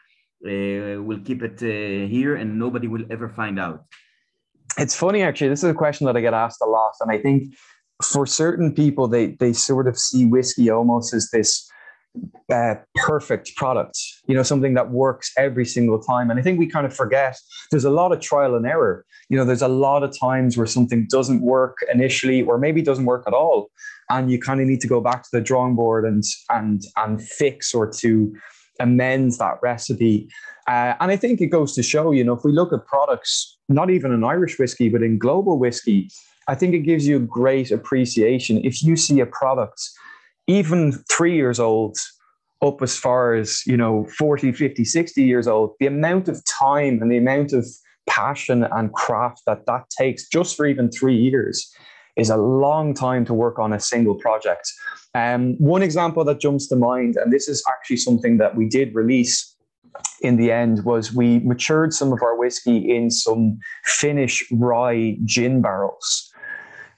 [0.46, 3.86] Uh, we'll keep it uh, here and nobody will ever find out
[4.78, 5.48] it's funny actually.
[5.48, 7.54] This is a question that i get asked a lot and i think
[8.04, 11.70] for certain people they they sort of see whiskey almost as this
[12.52, 13.98] uh, perfect product,
[14.28, 16.30] you know, something that works every single time.
[16.30, 17.38] And I think we kind of forget
[17.72, 19.06] there's a lot of trial and error.
[19.30, 23.06] You know, there's a lot of times where something doesn't work initially, or maybe doesn't
[23.06, 23.70] work at all,
[24.10, 27.22] and you kind of need to go back to the drawing board and and and
[27.22, 28.36] fix or to
[28.80, 30.28] amend that recipe.
[30.68, 33.58] Uh, and I think it goes to show, you know, if we look at products,
[33.70, 36.10] not even in Irish whiskey, but in global whiskey,
[36.48, 39.82] I think it gives you great appreciation if you see a product
[40.48, 41.98] even three years old
[42.62, 47.02] up as far as you know 40 50 60 years old the amount of time
[47.02, 47.66] and the amount of
[48.08, 51.74] passion and craft that that takes just for even three years
[52.16, 54.72] is a long time to work on a single project.
[55.16, 58.94] Um, one example that jumps to mind and this is actually something that we did
[58.94, 59.56] release
[60.22, 65.62] in the end was we matured some of our whiskey in some Finnish rye gin
[65.62, 66.33] barrels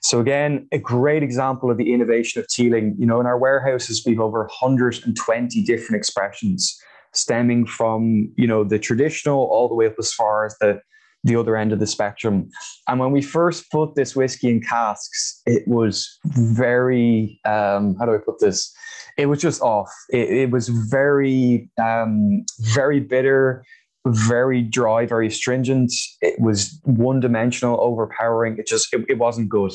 [0.06, 2.96] so again, a great example of the innovation of Teeling.
[3.00, 6.80] You know, in our warehouses, we've over 120 different expressions
[7.12, 10.80] stemming from, you know, the traditional all the way up as far as the
[11.24, 12.48] the other end of the spectrum.
[12.88, 18.13] And when we first put this whiskey in casks, it was very um, how do
[18.13, 18.72] I put this?
[19.18, 19.89] It was just off.
[20.10, 23.65] It, it was very um, very bitter
[24.06, 25.91] very dry, very stringent.
[26.22, 28.58] It was one dimensional, overpowering.
[28.58, 29.74] It just, it, it wasn't good.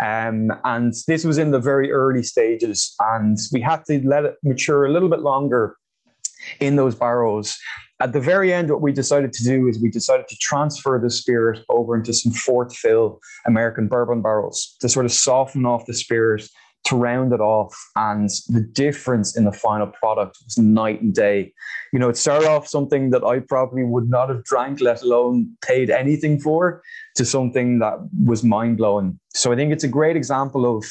[0.00, 4.34] Um, and this was in the very early stages, and we had to let it
[4.42, 5.76] mature a little bit longer
[6.60, 7.56] in those barrows.
[8.00, 11.10] At the very end, what we decided to do is we decided to transfer the
[11.10, 15.94] spirit over into some fourth fill American bourbon barrels to sort of soften off the
[15.94, 16.48] spirit
[16.88, 17.76] to round it off.
[17.96, 21.52] And the difference in the final product was night and day.
[21.92, 25.56] You know, it started off something that I probably would not have drank, let alone
[25.62, 26.82] paid anything for,
[27.16, 29.18] to something that was mind blowing.
[29.34, 30.84] So I think it's a great example of,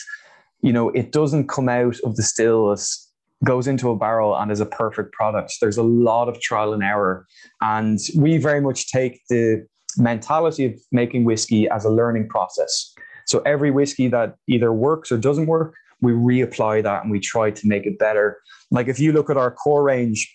[0.62, 3.04] you know, it doesn't come out of the stills
[3.44, 5.54] goes into a barrel and is a perfect product.
[5.62, 7.28] There's a lot of trial and error.
[7.62, 9.66] And we very much take the
[9.98, 12.94] mentality of making whiskey as a learning process.
[13.26, 17.52] So every whiskey that either works or doesn't work, we reapply that and we try
[17.52, 18.40] to make it better.
[18.72, 20.34] Like if you look at our core range,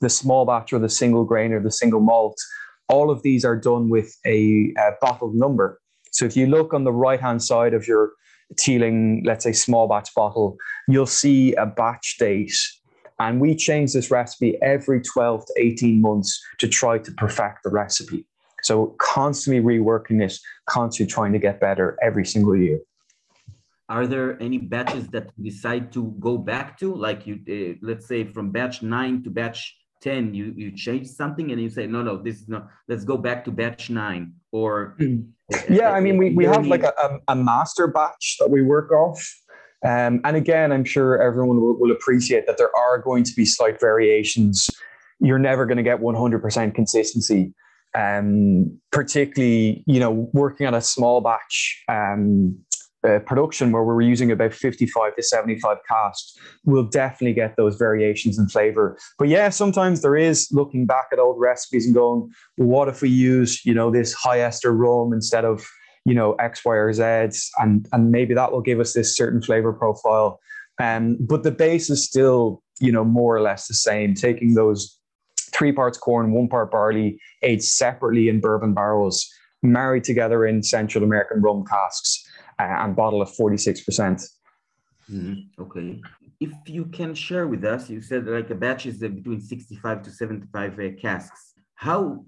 [0.00, 2.36] the small batch or the single grain or the single malt,
[2.88, 5.80] all of these are done with a, a bottled number.
[6.12, 8.12] So if you look on the right hand side of your
[8.56, 12.54] Teeling, let's say small batch bottle, you'll see a batch date.
[13.18, 17.70] And we change this recipe every 12 to 18 months to try to perfect the
[17.70, 18.24] recipe.
[18.62, 20.38] So constantly reworking it,
[20.68, 22.78] constantly trying to get better every single year.
[23.88, 26.94] Are there any batches that you decide to go back to?
[26.94, 31.52] Like you, uh, let's say from batch nine to batch 10, you, you change something
[31.52, 34.96] and you say, no, no, this is not, let's go back to batch nine or.
[34.98, 35.16] Hmm.
[35.70, 39.24] Yeah, I mean, we, we have like a, a master batch that we work off.
[39.84, 43.44] Um, and again, I'm sure everyone will, will appreciate that there are going to be
[43.44, 44.68] slight variations.
[45.20, 47.54] You're never going to get 100% consistency
[47.96, 52.58] um, particularly you know working on a small batch um,
[53.06, 58.38] uh, production where we're using about 55 to 75 casks, we'll definitely get those variations
[58.38, 58.98] in flavor.
[59.18, 63.08] But yeah, sometimes there is looking back at old recipes and going, what if we
[63.08, 65.66] use, you know, this high ester rum instead of,
[66.04, 67.02] you know, X, Y, or Z,
[67.58, 70.40] and and maybe that will give us this certain flavor profile.
[70.80, 74.14] Um, but the base is still, you know, more or less the same.
[74.14, 74.98] Taking those
[75.52, 79.28] three parts corn, one part barley, aged separately in bourbon barrels,
[79.62, 82.15] married together in Central American rum casks,
[82.58, 84.24] and bottle of 46%.
[85.10, 85.62] Mm-hmm.
[85.62, 86.02] Okay.
[86.40, 90.10] If you can share with us, you said like a batch is between 65 to
[90.10, 91.54] 75 uh, casks.
[91.74, 92.24] How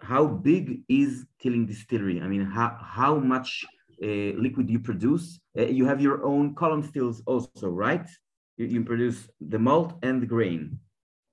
[0.00, 2.20] how big is Teeling Distillery?
[2.20, 3.64] I mean, how how much
[4.02, 5.40] uh, liquid you produce?
[5.58, 8.08] Uh, you have your own column stills also, right?
[8.56, 10.78] You, you produce the malt and the grain.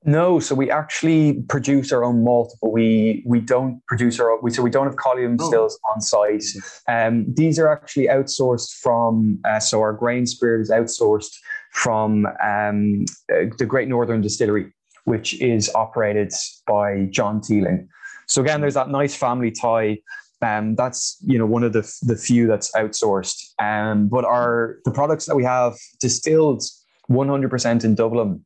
[0.06, 4.40] No, so we actually produce our own malt, but we we don't produce our own.
[4.42, 5.48] We, so we don't have column oh.
[5.48, 6.44] stills on site.
[6.88, 9.40] Um, these are actually outsourced from.
[9.44, 11.36] Uh, so our grain spirit is outsourced
[11.72, 14.72] from um, uh, the Great Northern Distillery,
[15.04, 16.32] which is operated
[16.66, 17.90] by John Teeling.
[18.28, 20.00] So again, there's that nice family tie.
[20.42, 23.52] Um, that's you know one of the the few that's outsourced.
[23.62, 26.64] Um, but our the products that we have distilled
[27.10, 28.46] 100% in Dublin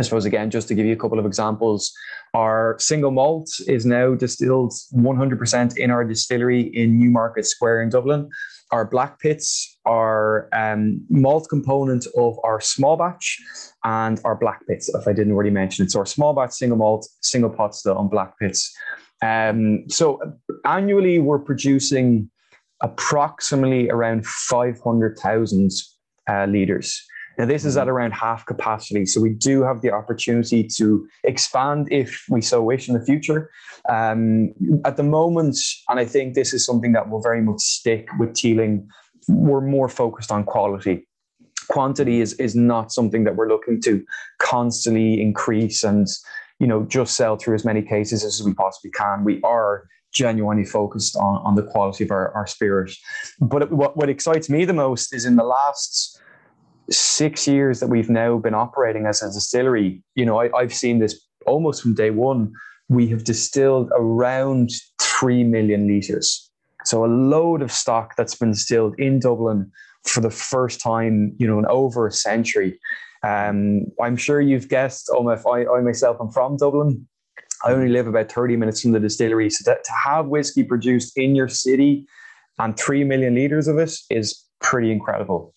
[0.00, 1.92] I suppose again, just to give you a couple of examples,
[2.32, 8.30] our single malt is now distilled 100% in our distillery in Newmarket Square in Dublin.
[8.72, 13.38] Our Blackpitts are um, malt component of our small batch
[13.84, 15.90] and our Blackpitts, if I didn't already mention it.
[15.90, 18.70] So our small batch, single malt, single pot still on Blackpitts.
[19.22, 20.18] Um, so
[20.64, 22.30] annually, we're producing
[22.80, 25.70] approximately around 500,000
[26.26, 27.04] uh, liters.
[27.38, 27.90] Now, this is at mm-hmm.
[27.90, 29.06] around half capacity.
[29.06, 33.50] So we do have the opportunity to expand if we so wish in the future.
[33.88, 34.52] Um,
[34.84, 35.56] at the moment,
[35.88, 38.88] and I think this is something that will very much stick with Teeling,
[39.28, 41.06] we're more focused on quality.
[41.68, 44.04] Quantity is, is not something that we're looking to
[44.38, 46.08] constantly increase and
[46.58, 49.24] you know just sell through as many cases as we possibly can.
[49.24, 52.92] We are genuinely focused on, on the quality of our, our spirit.
[53.40, 56.20] But what, what excites me the most is in the last
[56.90, 60.98] six years that we've now been operating as a distillery, you know, I, I've seen
[60.98, 62.52] this almost from day one.
[62.88, 64.70] We have distilled around
[65.00, 66.50] 3 million litres.
[66.84, 69.70] So a load of stock that's been distilled in Dublin
[70.04, 72.78] for the first time, you know, in over a century.
[73.22, 77.06] Um, I'm sure you've guessed, Omef, I, I myself am from Dublin.
[77.64, 79.50] I only live about 30 minutes from the distillery.
[79.50, 82.06] So to have whiskey produced in your city
[82.58, 85.54] and 3 million litres of it is pretty incredible.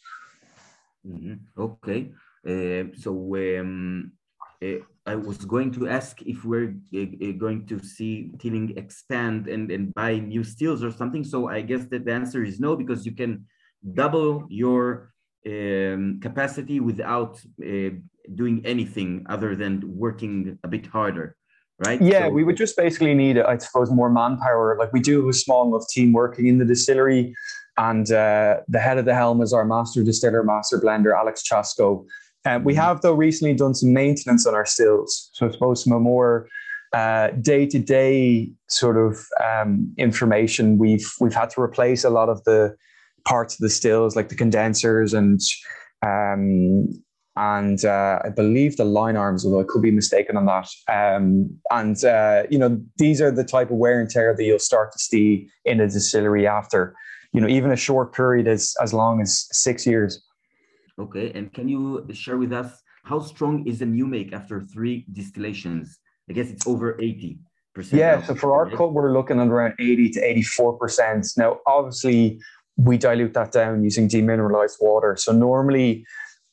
[1.08, 1.62] Mm-hmm.
[1.62, 2.12] Okay.
[2.48, 4.12] Uh, so um,
[4.64, 9.72] uh, I was going to ask if we're uh, going to see Teeling expand and,
[9.72, 11.24] and buy new steels or something.
[11.24, 13.46] So I guess that the answer is no, because you can
[13.94, 15.14] double your
[15.46, 17.90] um, capacity without uh,
[18.36, 21.36] doing anything other than working a bit harder
[21.86, 22.02] right?
[22.02, 24.78] Yeah, so, we would just basically need, I suppose, more manpower.
[24.78, 27.36] Like we do have a small enough team working in the distillery
[27.78, 32.06] and uh, the head of the helm is our master distiller, master blender, Alex Chasko.
[32.46, 32.82] Um, we mm-hmm.
[32.82, 35.30] have, though, recently done some maintenance on our stills.
[35.34, 36.48] So I suppose some more
[36.94, 40.78] day to day sort of um, information.
[40.78, 42.76] We've we've had to replace a lot of the
[43.26, 45.40] parts of the stills, like the condensers and
[46.06, 46.88] um,
[47.36, 50.70] and uh, I believe the lyne arms, although I could be mistaken on that.
[50.88, 54.60] Um, and uh, you know, these are the type of wear and tear that you'll
[54.60, 56.96] start to see in a distillery after
[57.34, 60.24] you know even a short period as as long as six years.
[61.00, 65.06] Okay and can you share with us how strong is a new make after three
[65.12, 65.98] distillations?
[66.30, 67.40] I guess it's over 80
[67.76, 71.28] percent yeah so for our cut we're looking at around 80 to 84 percent.
[71.36, 72.40] Now obviously
[72.78, 75.16] we dilute that down using demineralized water.
[75.18, 76.06] So normally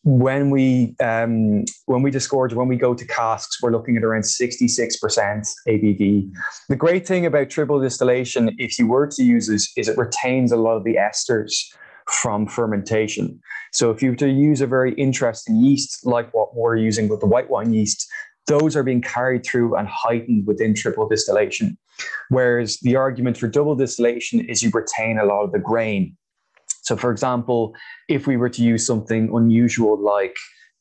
[0.03, 4.22] when we um, when we disgorge when we go to casks we're looking at around
[4.22, 4.98] 66%
[5.68, 6.30] abv
[6.70, 10.53] the great thing about triple distillation if you were to use this is it retains
[10.53, 11.53] a lot of the esters
[12.11, 13.40] from fermentation.
[13.72, 17.20] So if you were to use a very interesting yeast like what we're using with
[17.20, 18.09] the white wine yeast
[18.46, 21.78] those are being carried through and heightened within triple distillation.
[22.30, 26.16] Whereas the argument for double distillation is you retain a lot of the grain
[26.82, 27.74] so, for example,
[28.08, 30.36] if we were to use something unusual like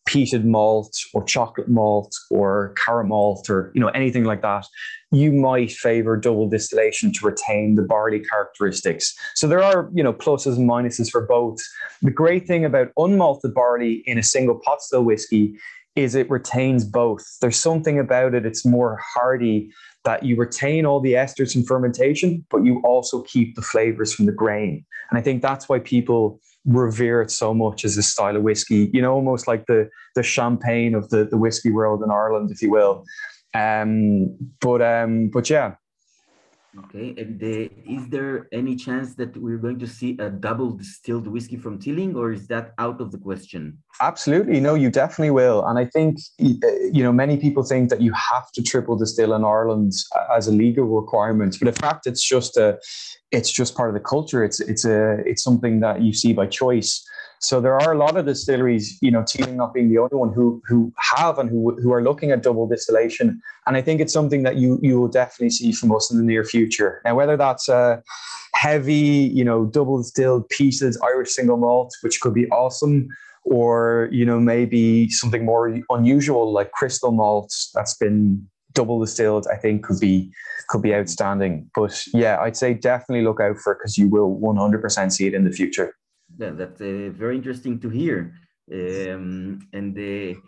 [0.07, 4.65] peated malt or chocolate malt or caramel malt or you know anything like that
[5.11, 9.15] you might favor double distillation to retain the barley characteristics.
[9.35, 11.59] So there are you know pluses and minuses for both.
[12.01, 15.55] The great thing about unmalted barley in a single pot still whiskey
[15.95, 17.25] is it retains both.
[17.41, 19.71] There's something about it it's more hardy
[20.05, 24.25] that you retain all the esters from fermentation, but you also keep the flavors from
[24.25, 24.85] the grain.
[25.09, 28.89] And I think that's why people revere it so much as a style of whiskey,
[28.93, 32.61] you know, almost like the the champagne of the, the whiskey world in Ireland, if
[32.61, 33.03] you will.
[33.53, 35.75] Um, but um, but yeah,
[36.78, 41.28] Okay, and the, is there any chance that we're going to see a double distilled
[41.28, 43.80] whiskey from Teeling, or is that out of the question?
[44.01, 45.65] Absolutely, no, you definitely will.
[45.65, 49.34] And I think uh, you know many people think that you have to triple distill
[49.34, 52.78] in Ireland uh, as a legal requirement, but in fact, it's just a,
[53.32, 54.43] it's just part of the culture.
[54.43, 57.03] It's it's a it's something that you see by choice.
[57.39, 60.33] So there are a lot of distilleries, you know, Teeling not being the only one
[60.33, 64.11] who who have and who who are looking at double distillation, and I think it's
[64.11, 67.01] something that you you will definitely see from us in the near future.
[67.05, 68.03] Now, whether that's a
[68.55, 73.07] heavy, you know, double distilled pieces Irish single malt, which could be awesome,
[73.45, 79.55] or you know maybe something more unusual like crystal malt that's been double distilled, I
[79.55, 80.29] think could be
[80.67, 81.69] could be outstanding.
[81.73, 85.33] But yeah, I'd say definitely look out for it because you will 100% see it
[85.33, 85.95] in the future
[86.39, 88.33] yeah, that's uh, very interesting to hear.
[88.71, 90.39] Um, and uh,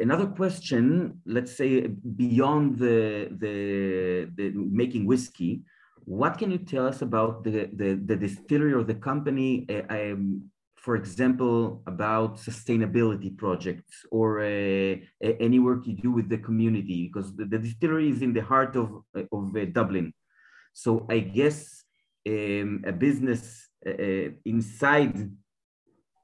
[0.00, 5.62] another question, let's say beyond the, the, the making whiskey,
[6.04, 9.66] what can you tell us about the, the, the distillery or the company?
[9.68, 10.16] Uh,
[10.76, 17.08] for example, about sustainability projects or uh, any work you do with the community?
[17.12, 20.12] Because the, the distillery is in the heart of, of uh, Dublin.
[20.72, 21.84] So I guess
[22.26, 25.30] um, a business uh, uh, inside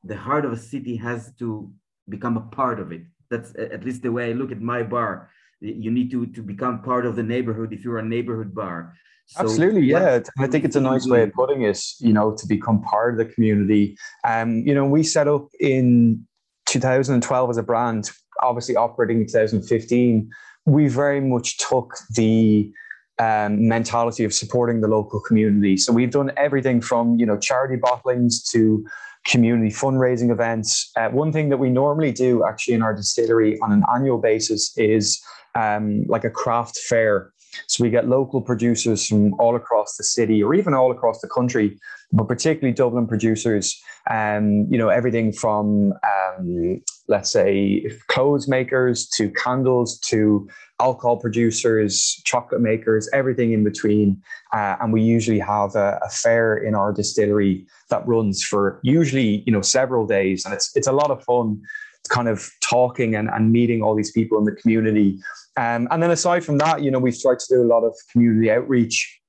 [0.05, 1.71] the heart of a city has to
[2.09, 3.03] become a part of it.
[3.31, 5.31] That's at least the way I look at my bar.
[5.61, 8.95] You need to, to become part of the neighborhood if you're a neighborhood bar.
[9.27, 10.21] So Absolutely, yeah.
[10.39, 13.19] I think it's a nice way of putting it, you know, to become part of
[13.19, 13.99] the community.
[14.25, 16.27] Um, you know, we set up in
[16.67, 18.11] 2012 as a brand,
[18.43, 20.31] obviously operating in 2015.
[20.65, 22.73] We very much took the
[23.19, 25.77] um, mentality of supporting the local community.
[25.77, 28.85] So we've done everything from, you know, charity bottlings to
[29.25, 30.91] community fundraising events.
[30.97, 34.73] Uh, one thing that we normally do actually in our distillery on an annual basis
[34.79, 35.21] is
[35.55, 37.33] um, like a craft fair
[37.67, 41.29] so we get local producers from all across the city or even all across the
[41.29, 41.79] country,
[42.13, 43.81] but particularly Dublin producers.
[44.11, 50.49] Um, you know, everything from um, let's say clothes makers to candles to
[50.81, 54.23] alcohol producers, chocolate makers, everything in between.
[54.53, 59.43] Uh, and we usually have a, a, fair in our distillery that runs for usually
[59.47, 61.61] you know several days, and it's it's a lot of fun
[62.09, 65.19] kind of talking and, and meeting all these people in the community.
[65.57, 67.95] Um, and then aside from that, you know, we've tried to do a lot of
[68.13, 69.21] community outreach,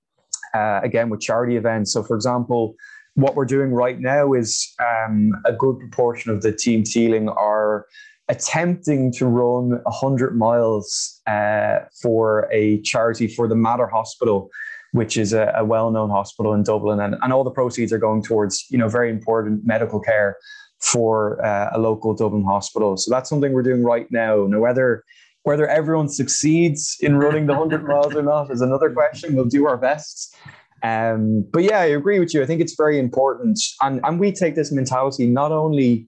[0.53, 1.91] uh, again, with charity events.
[1.91, 2.75] So, for example,
[3.21, 7.85] what we're doing right now is um, a good proportion of the team Teeling are
[8.29, 14.49] attempting to run 100 miles uh, for a charity for the Mater Hospital,
[14.91, 18.23] which is a, a well-known hospital in Dublin, and, and all the proceeds are going
[18.23, 20.37] towards you know very important medical care
[20.79, 22.95] for uh, a local Dublin hospital.
[22.97, 24.45] So that's something we're doing right now.
[24.47, 25.03] Now, whether
[25.43, 29.35] whether everyone succeeds in running the 100 miles or not is another question.
[29.35, 30.35] We'll do our best.
[30.83, 32.41] Um, but yeah, I agree with you.
[32.41, 33.59] I think it's very important.
[33.81, 36.07] And, and we take this mentality not only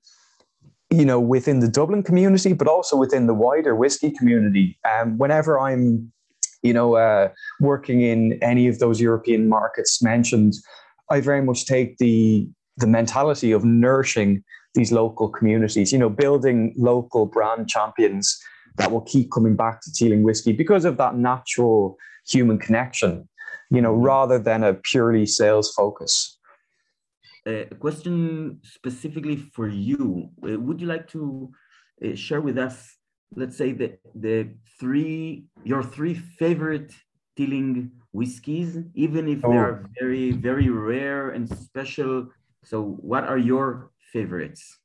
[0.89, 4.77] you know within the Dublin community, but also within the wider whiskey community.
[4.89, 6.11] Um, whenever I'm
[6.63, 10.53] you know uh, working in any of those European markets mentioned,
[11.09, 14.43] I very much take the the mentality of nourishing
[14.73, 18.39] these local communities, you know, building local brand champions
[18.77, 21.97] that will keep coming back to Teeling whiskey because of that natural
[22.27, 23.27] human connection,
[23.71, 26.37] you know, rather than a purely sales focus.
[27.47, 30.29] A question specifically for you.
[30.43, 31.49] Uh, would you like to
[32.05, 32.97] uh, share with us,
[33.35, 34.49] let's say, the, the
[34.79, 36.93] three, your three favorite
[37.37, 39.51] Teeling whiskies, even if oh.
[39.51, 42.27] they are very, very rare and special?
[42.65, 44.77] So, what are your favorites?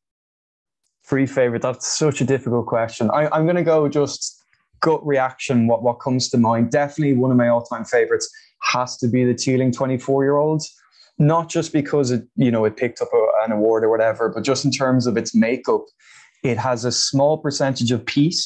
[1.05, 1.61] Three favorite.
[1.61, 3.11] That's such a difficult question.
[3.11, 4.45] I, I'm going to go just
[4.80, 5.66] gut reaction.
[5.66, 6.70] What what comes to mind?
[6.70, 8.30] Definitely one of my all time favorites
[8.62, 10.72] has to be the Teeling 24 year olds.
[11.18, 14.42] Not just because it you know it picked up a, an award or whatever, but
[14.44, 15.84] just in terms of its makeup,
[16.42, 18.36] it has a small percentage of peat.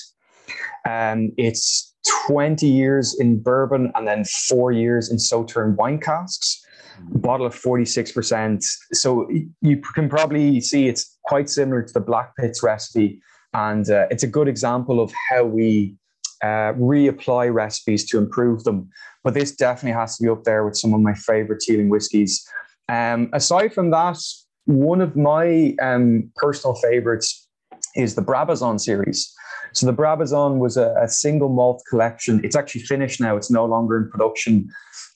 [0.87, 1.95] and it's
[2.29, 6.65] 20 years in bourbon and then four years in Sauterne wine casks
[7.09, 8.65] bottle of 46%.
[8.93, 9.29] So
[9.61, 13.21] you can probably see it's quite similar to the Blackpitts recipe.
[13.53, 15.97] And uh, it's a good example of how we
[16.43, 18.89] uh, reapply recipes to improve them.
[19.23, 22.47] But this definitely has to be up there with some of my favorite Teeling whiskies.
[22.89, 24.19] Um, aside from that,
[24.65, 27.49] one of my um, personal favorites
[27.97, 29.33] is the Brabazon series.
[29.73, 32.41] So the Brabazon was a, a, single malt collection.
[32.45, 33.37] It's actually finished now.
[33.37, 34.69] It's no longer in production.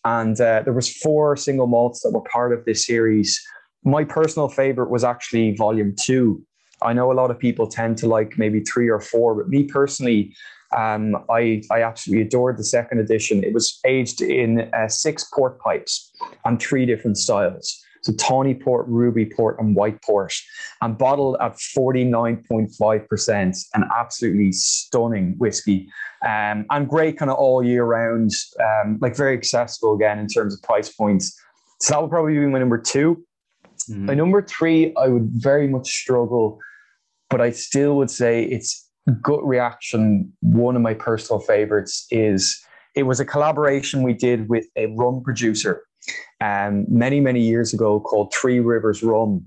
[0.04, 3.40] And uh, there was four single malts that were part of this series.
[3.84, 6.44] My personal favorite was actually volume two.
[6.82, 9.64] I know a lot of people tend to like maybe three or four, but me
[9.64, 10.34] personally,
[10.76, 13.44] um, I, I absolutely adored the second edition.
[13.44, 16.10] It was aged in uh, six port pipes
[16.44, 17.80] on three different styles.
[18.02, 20.34] So tawny port, ruby port, and white port,
[20.82, 23.66] and bottled at 49.5%.
[23.74, 25.88] An absolutely stunning whiskey.
[26.22, 30.54] Um, and great kind of all year round, um, like very accessible again in terms
[30.54, 31.34] of price points.
[31.80, 33.24] So that would probably be my number 2
[33.90, 34.06] mm-hmm.
[34.06, 36.60] My number three, I would very much struggle,
[37.30, 38.83] but I still would say it's
[39.22, 40.32] gut reaction.
[40.40, 42.60] One of my personal favorites is
[42.94, 45.82] it was a collaboration we did with a rum producer
[46.40, 49.44] um, many, many years ago called Three Rivers Rum.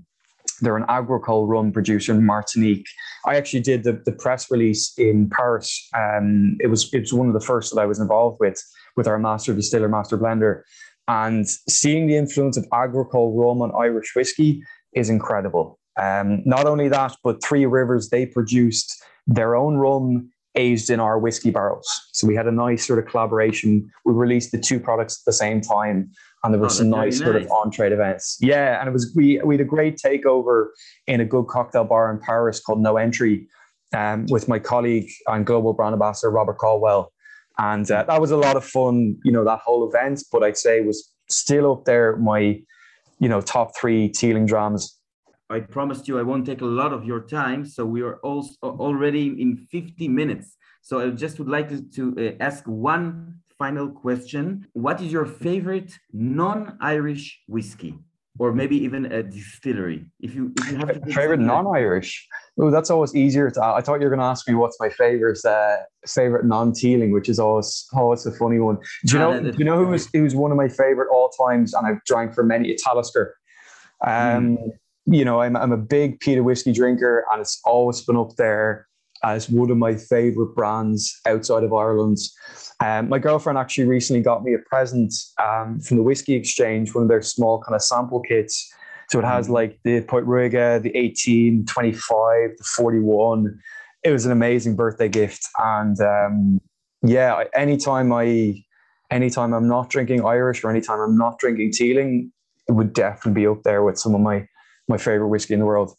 [0.60, 2.86] They're an agricole rum producer in Martinique.
[3.26, 5.88] I actually did the, the press release in Paris.
[5.96, 8.60] Um, it was it was one of the first that I was involved with
[8.96, 10.62] with our master distiller, master blender,
[11.06, 14.60] and seeing the influence of agricole rum on Irish whiskey
[14.94, 15.77] is incredible.
[15.98, 21.18] Um, not only that, but Three Rivers they produced their own rum aged in our
[21.18, 21.88] whiskey barrels.
[22.12, 23.90] So we had a nice sort of collaboration.
[24.04, 26.10] We released the two products at the same time,
[26.42, 28.38] and there were oh, some nice, nice, sort of on trade events.
[28.40, 30.68] Yeah, and it was we we had a great takeover
[31.06, 33.48] in a good cocktail bar in Paris called No Entry,
[33.94, 37.12] um, with my colleague and global brand ambassador Robert Caldwell,
[37.58, 39.16] and uh, that was a lot of fun.
[39.24, 42.60] You know that whole event, but I'd say was still up there my,
[43.18, 44.97] you know, top three Teeling drams
[45.50, 47.64] I promised you I won't take a lot of your time.
[47.64, 50.56] So we are also already in 50 minutes.
[50.82, 54.66] So I just would like to, to uh, ask one final question.
[54.74, 57.98] What is your favorite non-Irish whiskey?
[58.38, 60.06] Or maybe even a distillery.
[60.20, 62.28] If you if you have to favorite non-Irish,
[62.60, 63.50] oh, that's always easier.
[63.50, 67.10] To, I thought you were going to ask me what's my favorite uh, favorite non-teeling,
[67.10, 68.78] which is always always a funny one.
[69.06, 69.40] Do you know?
[69.40, 71.74] do you know who was who's one of my favorite all times?
[71.74, 72.76] And I've drank for many.
[72.76, 73.34] Talisker.
[74.06, 74.70] Um, mm
[75.10, 78.86] you know, I'm, I'm a big peated whiskey drinker, and it's always been up there
[79.24, 82.18] as one of my favorite brands outside of Ireland.
[82.80, 87.02] Um, my girlfriend actually recently got me a present um, from the Whiskey Exchange, one
[87.02, 88.72] of their small kind of sample kits.
[89.10, 89.52] So it has mm.
[89.52, 93.58] like the Port Ruighe, the 18, 25, the 41.
[94.04, 95.48] It was an amazing birthday gift.
[95.58, 96.60] And um,
[97.02, 98.62] yeah, anytime I,
[99.10, 102.30] anytime I'm not drinking Irish or anytime I'm not drinking Teeling,
[102.68, 104.46] it would definitely be up there with some of my
[104.88, 105.94] my favorite whiskey in the world.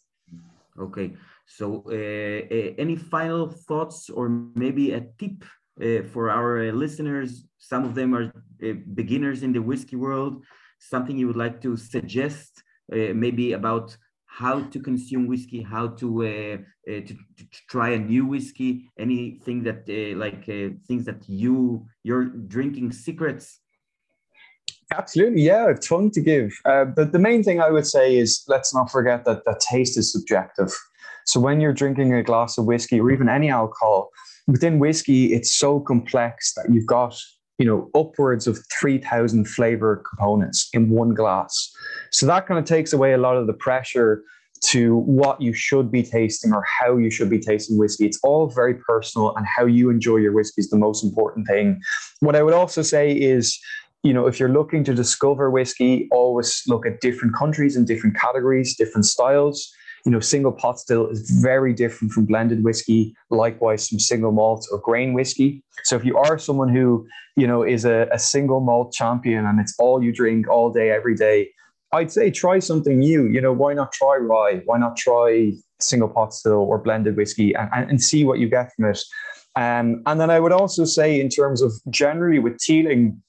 [0.78, 1.12] Okay,
[1.46, 5.44] so uh, uh, any final thoughts or maybe a tip
[5.80, 7.44] uh, for our uh, listeners?
[7.58, 10.44] Some of them are uh, beginners in the whiskey world.
[10.78, 12.62] Something you would like to suggest,
[12.92, 17.16] uh, maybe about how to consume whiskey, how to, to, to,
[17.68, 20.44] try a new whiskey, anything that like
[20.86, 23.58] things that you your drinking secrets
[24.92, 26.52] Absolutely, yeah, I've ton to give.
[26.64, 29.96] Uh, but the main thing I would say is let's not forget that that taste
[29.96, 30.72] is subjective.
[31.26, 34.10] So when you're drinking a glass of whiskey or even any alcohol,
[34.48, 37.16] within whiskey, it's so complex that you've got
[37.58, 41.70] you know upwards of 3000 flavor components in one glass
[42.10, 44.22] so that kind of takes away a lot of the pressure
[44.60, 48.06] to what you should be tasting or how you should be tasting whiskey.
[48.06, 51.80] It's all very personal, and how you enjoy your whiskey is the most important thing.
[52.20, 53.58] What I would also say is
[54.02, 58.16] you know, if you're looking to discover whiskey, always look at different countries and different
[58.16, 59.70] categories, different styles.
[60.06, 64.66] You know, single pot still is very different from blended whiskey, likewise from single malt
[64.72, 65.62] or grain whiskey.
[65.84, 69.60] So if you are someone who, you know, is a, a single malt champion and
[69.60, 71.50] it's all you drink all day, every day,
[71.92, 73.26] I'd say try something new.
[73.26, 74.62] You know, why not try rye?
[74.64, 78.48] Why not try single pot still or blended whiskey and, and, and see what you
[78.48, 79.02] get from it?
[79.56, 83.20] Um, and then I would also say, in terms of generally with teeling,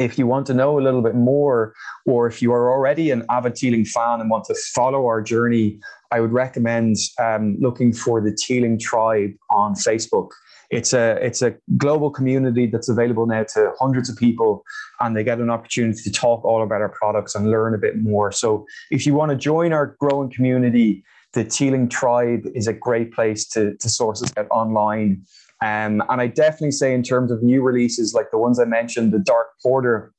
[0.00, 1.74] if you want to know a little bit more,
[2.06, 5.78] or if you are already an avid Teeling fan and want to follow our journey,
[6.10, 10.30] I would recommend um, looking for the Teeling Tribe on Facebook.
[10.70, 14.64] It's a it's a global community that's available now to hundreds of people,
[15.00, 17.98] and they get an opportunity to talk all about our products and learn a bit
[17.98, 18.32] more.
[18.32, 23.12] So, if you want to join our growing community, the Teeling Tribe is a great
[23.12, 25.22] place to to source us out online
[25.62, 29.12] um, and I definitely say, in terms of new releases like the ones I mentioned,
[29.12, 30.12] the Dark Porter,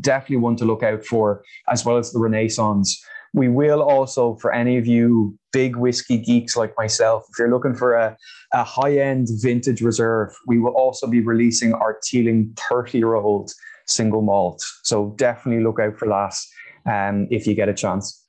[0.00, 3.02] definitely one to look out for, as well as the Renaissance.
[3.34, 7.74] We will also, for any of you big whiskey geeks like myself, if you're looking
[7.74, 8.16] for a,
[8.54, 13.52] a high end vintage reserve, we will also be releasing our Teeling 30 year old
[13.86, 14.62] single malt.
[14.84, 16.34] So definitely look out for that
[16.90, 18.22] um, if you get a chance.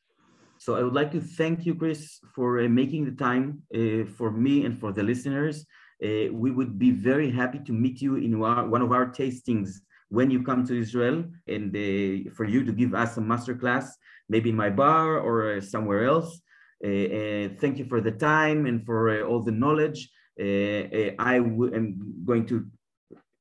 [0.57, 4.31] So I would like to thank you, Chris, for uh, making the time uh, for
[4.31, 5.65] me and for the listeners.
[6.03, 9.77] Uh, we would be very happy to meet you in our, one of our tastings
[10.09, 13.89] when you come to Israel and uh, for you to give us a masterclass,
[14.29, 16.39] maybe in my bar or uh, somewhere else.
[16.83, 20.09] Uh, thank you for the time and for uh, all the knowledge.
[20.39, 22.65] Uh, I am going to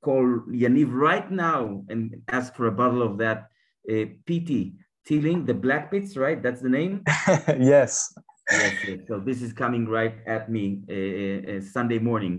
[0.02, 3.48] call Yaniv right now and ask for a bottle of that
[3.86, 4.72] PT
[5.06, 6.42] Teeling, the Blackpitts, right?
[6.42, 7.04] That's the name?
[7.60, 8.12] yes
[8.51, 8.99] Yes, yes.
[9.07, 12.35] So this is coming right at me uh, uh, Sunday morning.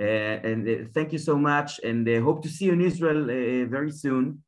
[0.00, 0.04] Uh,
[0.50, 3.66] and uh, thank you so much, and uh, hope to see you in Israel uh,
[3.76, 4.42] very soon.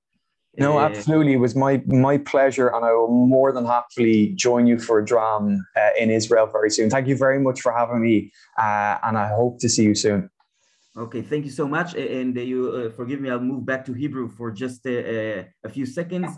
[0.56, 1.32] No, absolutely.
[1.38, 5.04] It was my my pleasure, and I will more than happily join you for a
[5.04, 5.44] dram
[6.02, 6.86] in Israel very soon.
[6.94, 8.16] Thank you very much for having me,
[8.56, 10.20] and I hope to see you soon.
[11.04, 11.94] Okay, thank you so much.
[11.94, 14.96] And you forgive me, I'll move back to Hebrew for just a,
[15.64, 16.30] a few seconds.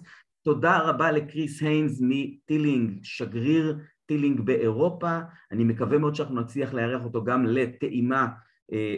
[0.43, 3.79] תודה רבה לקריס היינס מטילינג, שגריר
[4.12, 5.20] טילינג באירופה,
[5.52, 8.28] אני מקווה מאוד שאנחנו נצליח לארח אותו גם לטעימה
[8.74, 8.96] אה,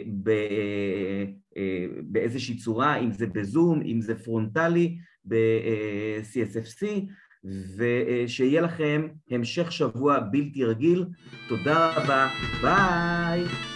[1.56, 6.86] אה, באיזושהי צורה, אם זה בזום, אם זה פרונטלי, ב-CSFC,
[7.76, 11.04] ושיהיה לכם המשך שבוע בלתי רגיל.
[11.48, 12.28] תודה רבה,
[12.62, 13.73] ביי!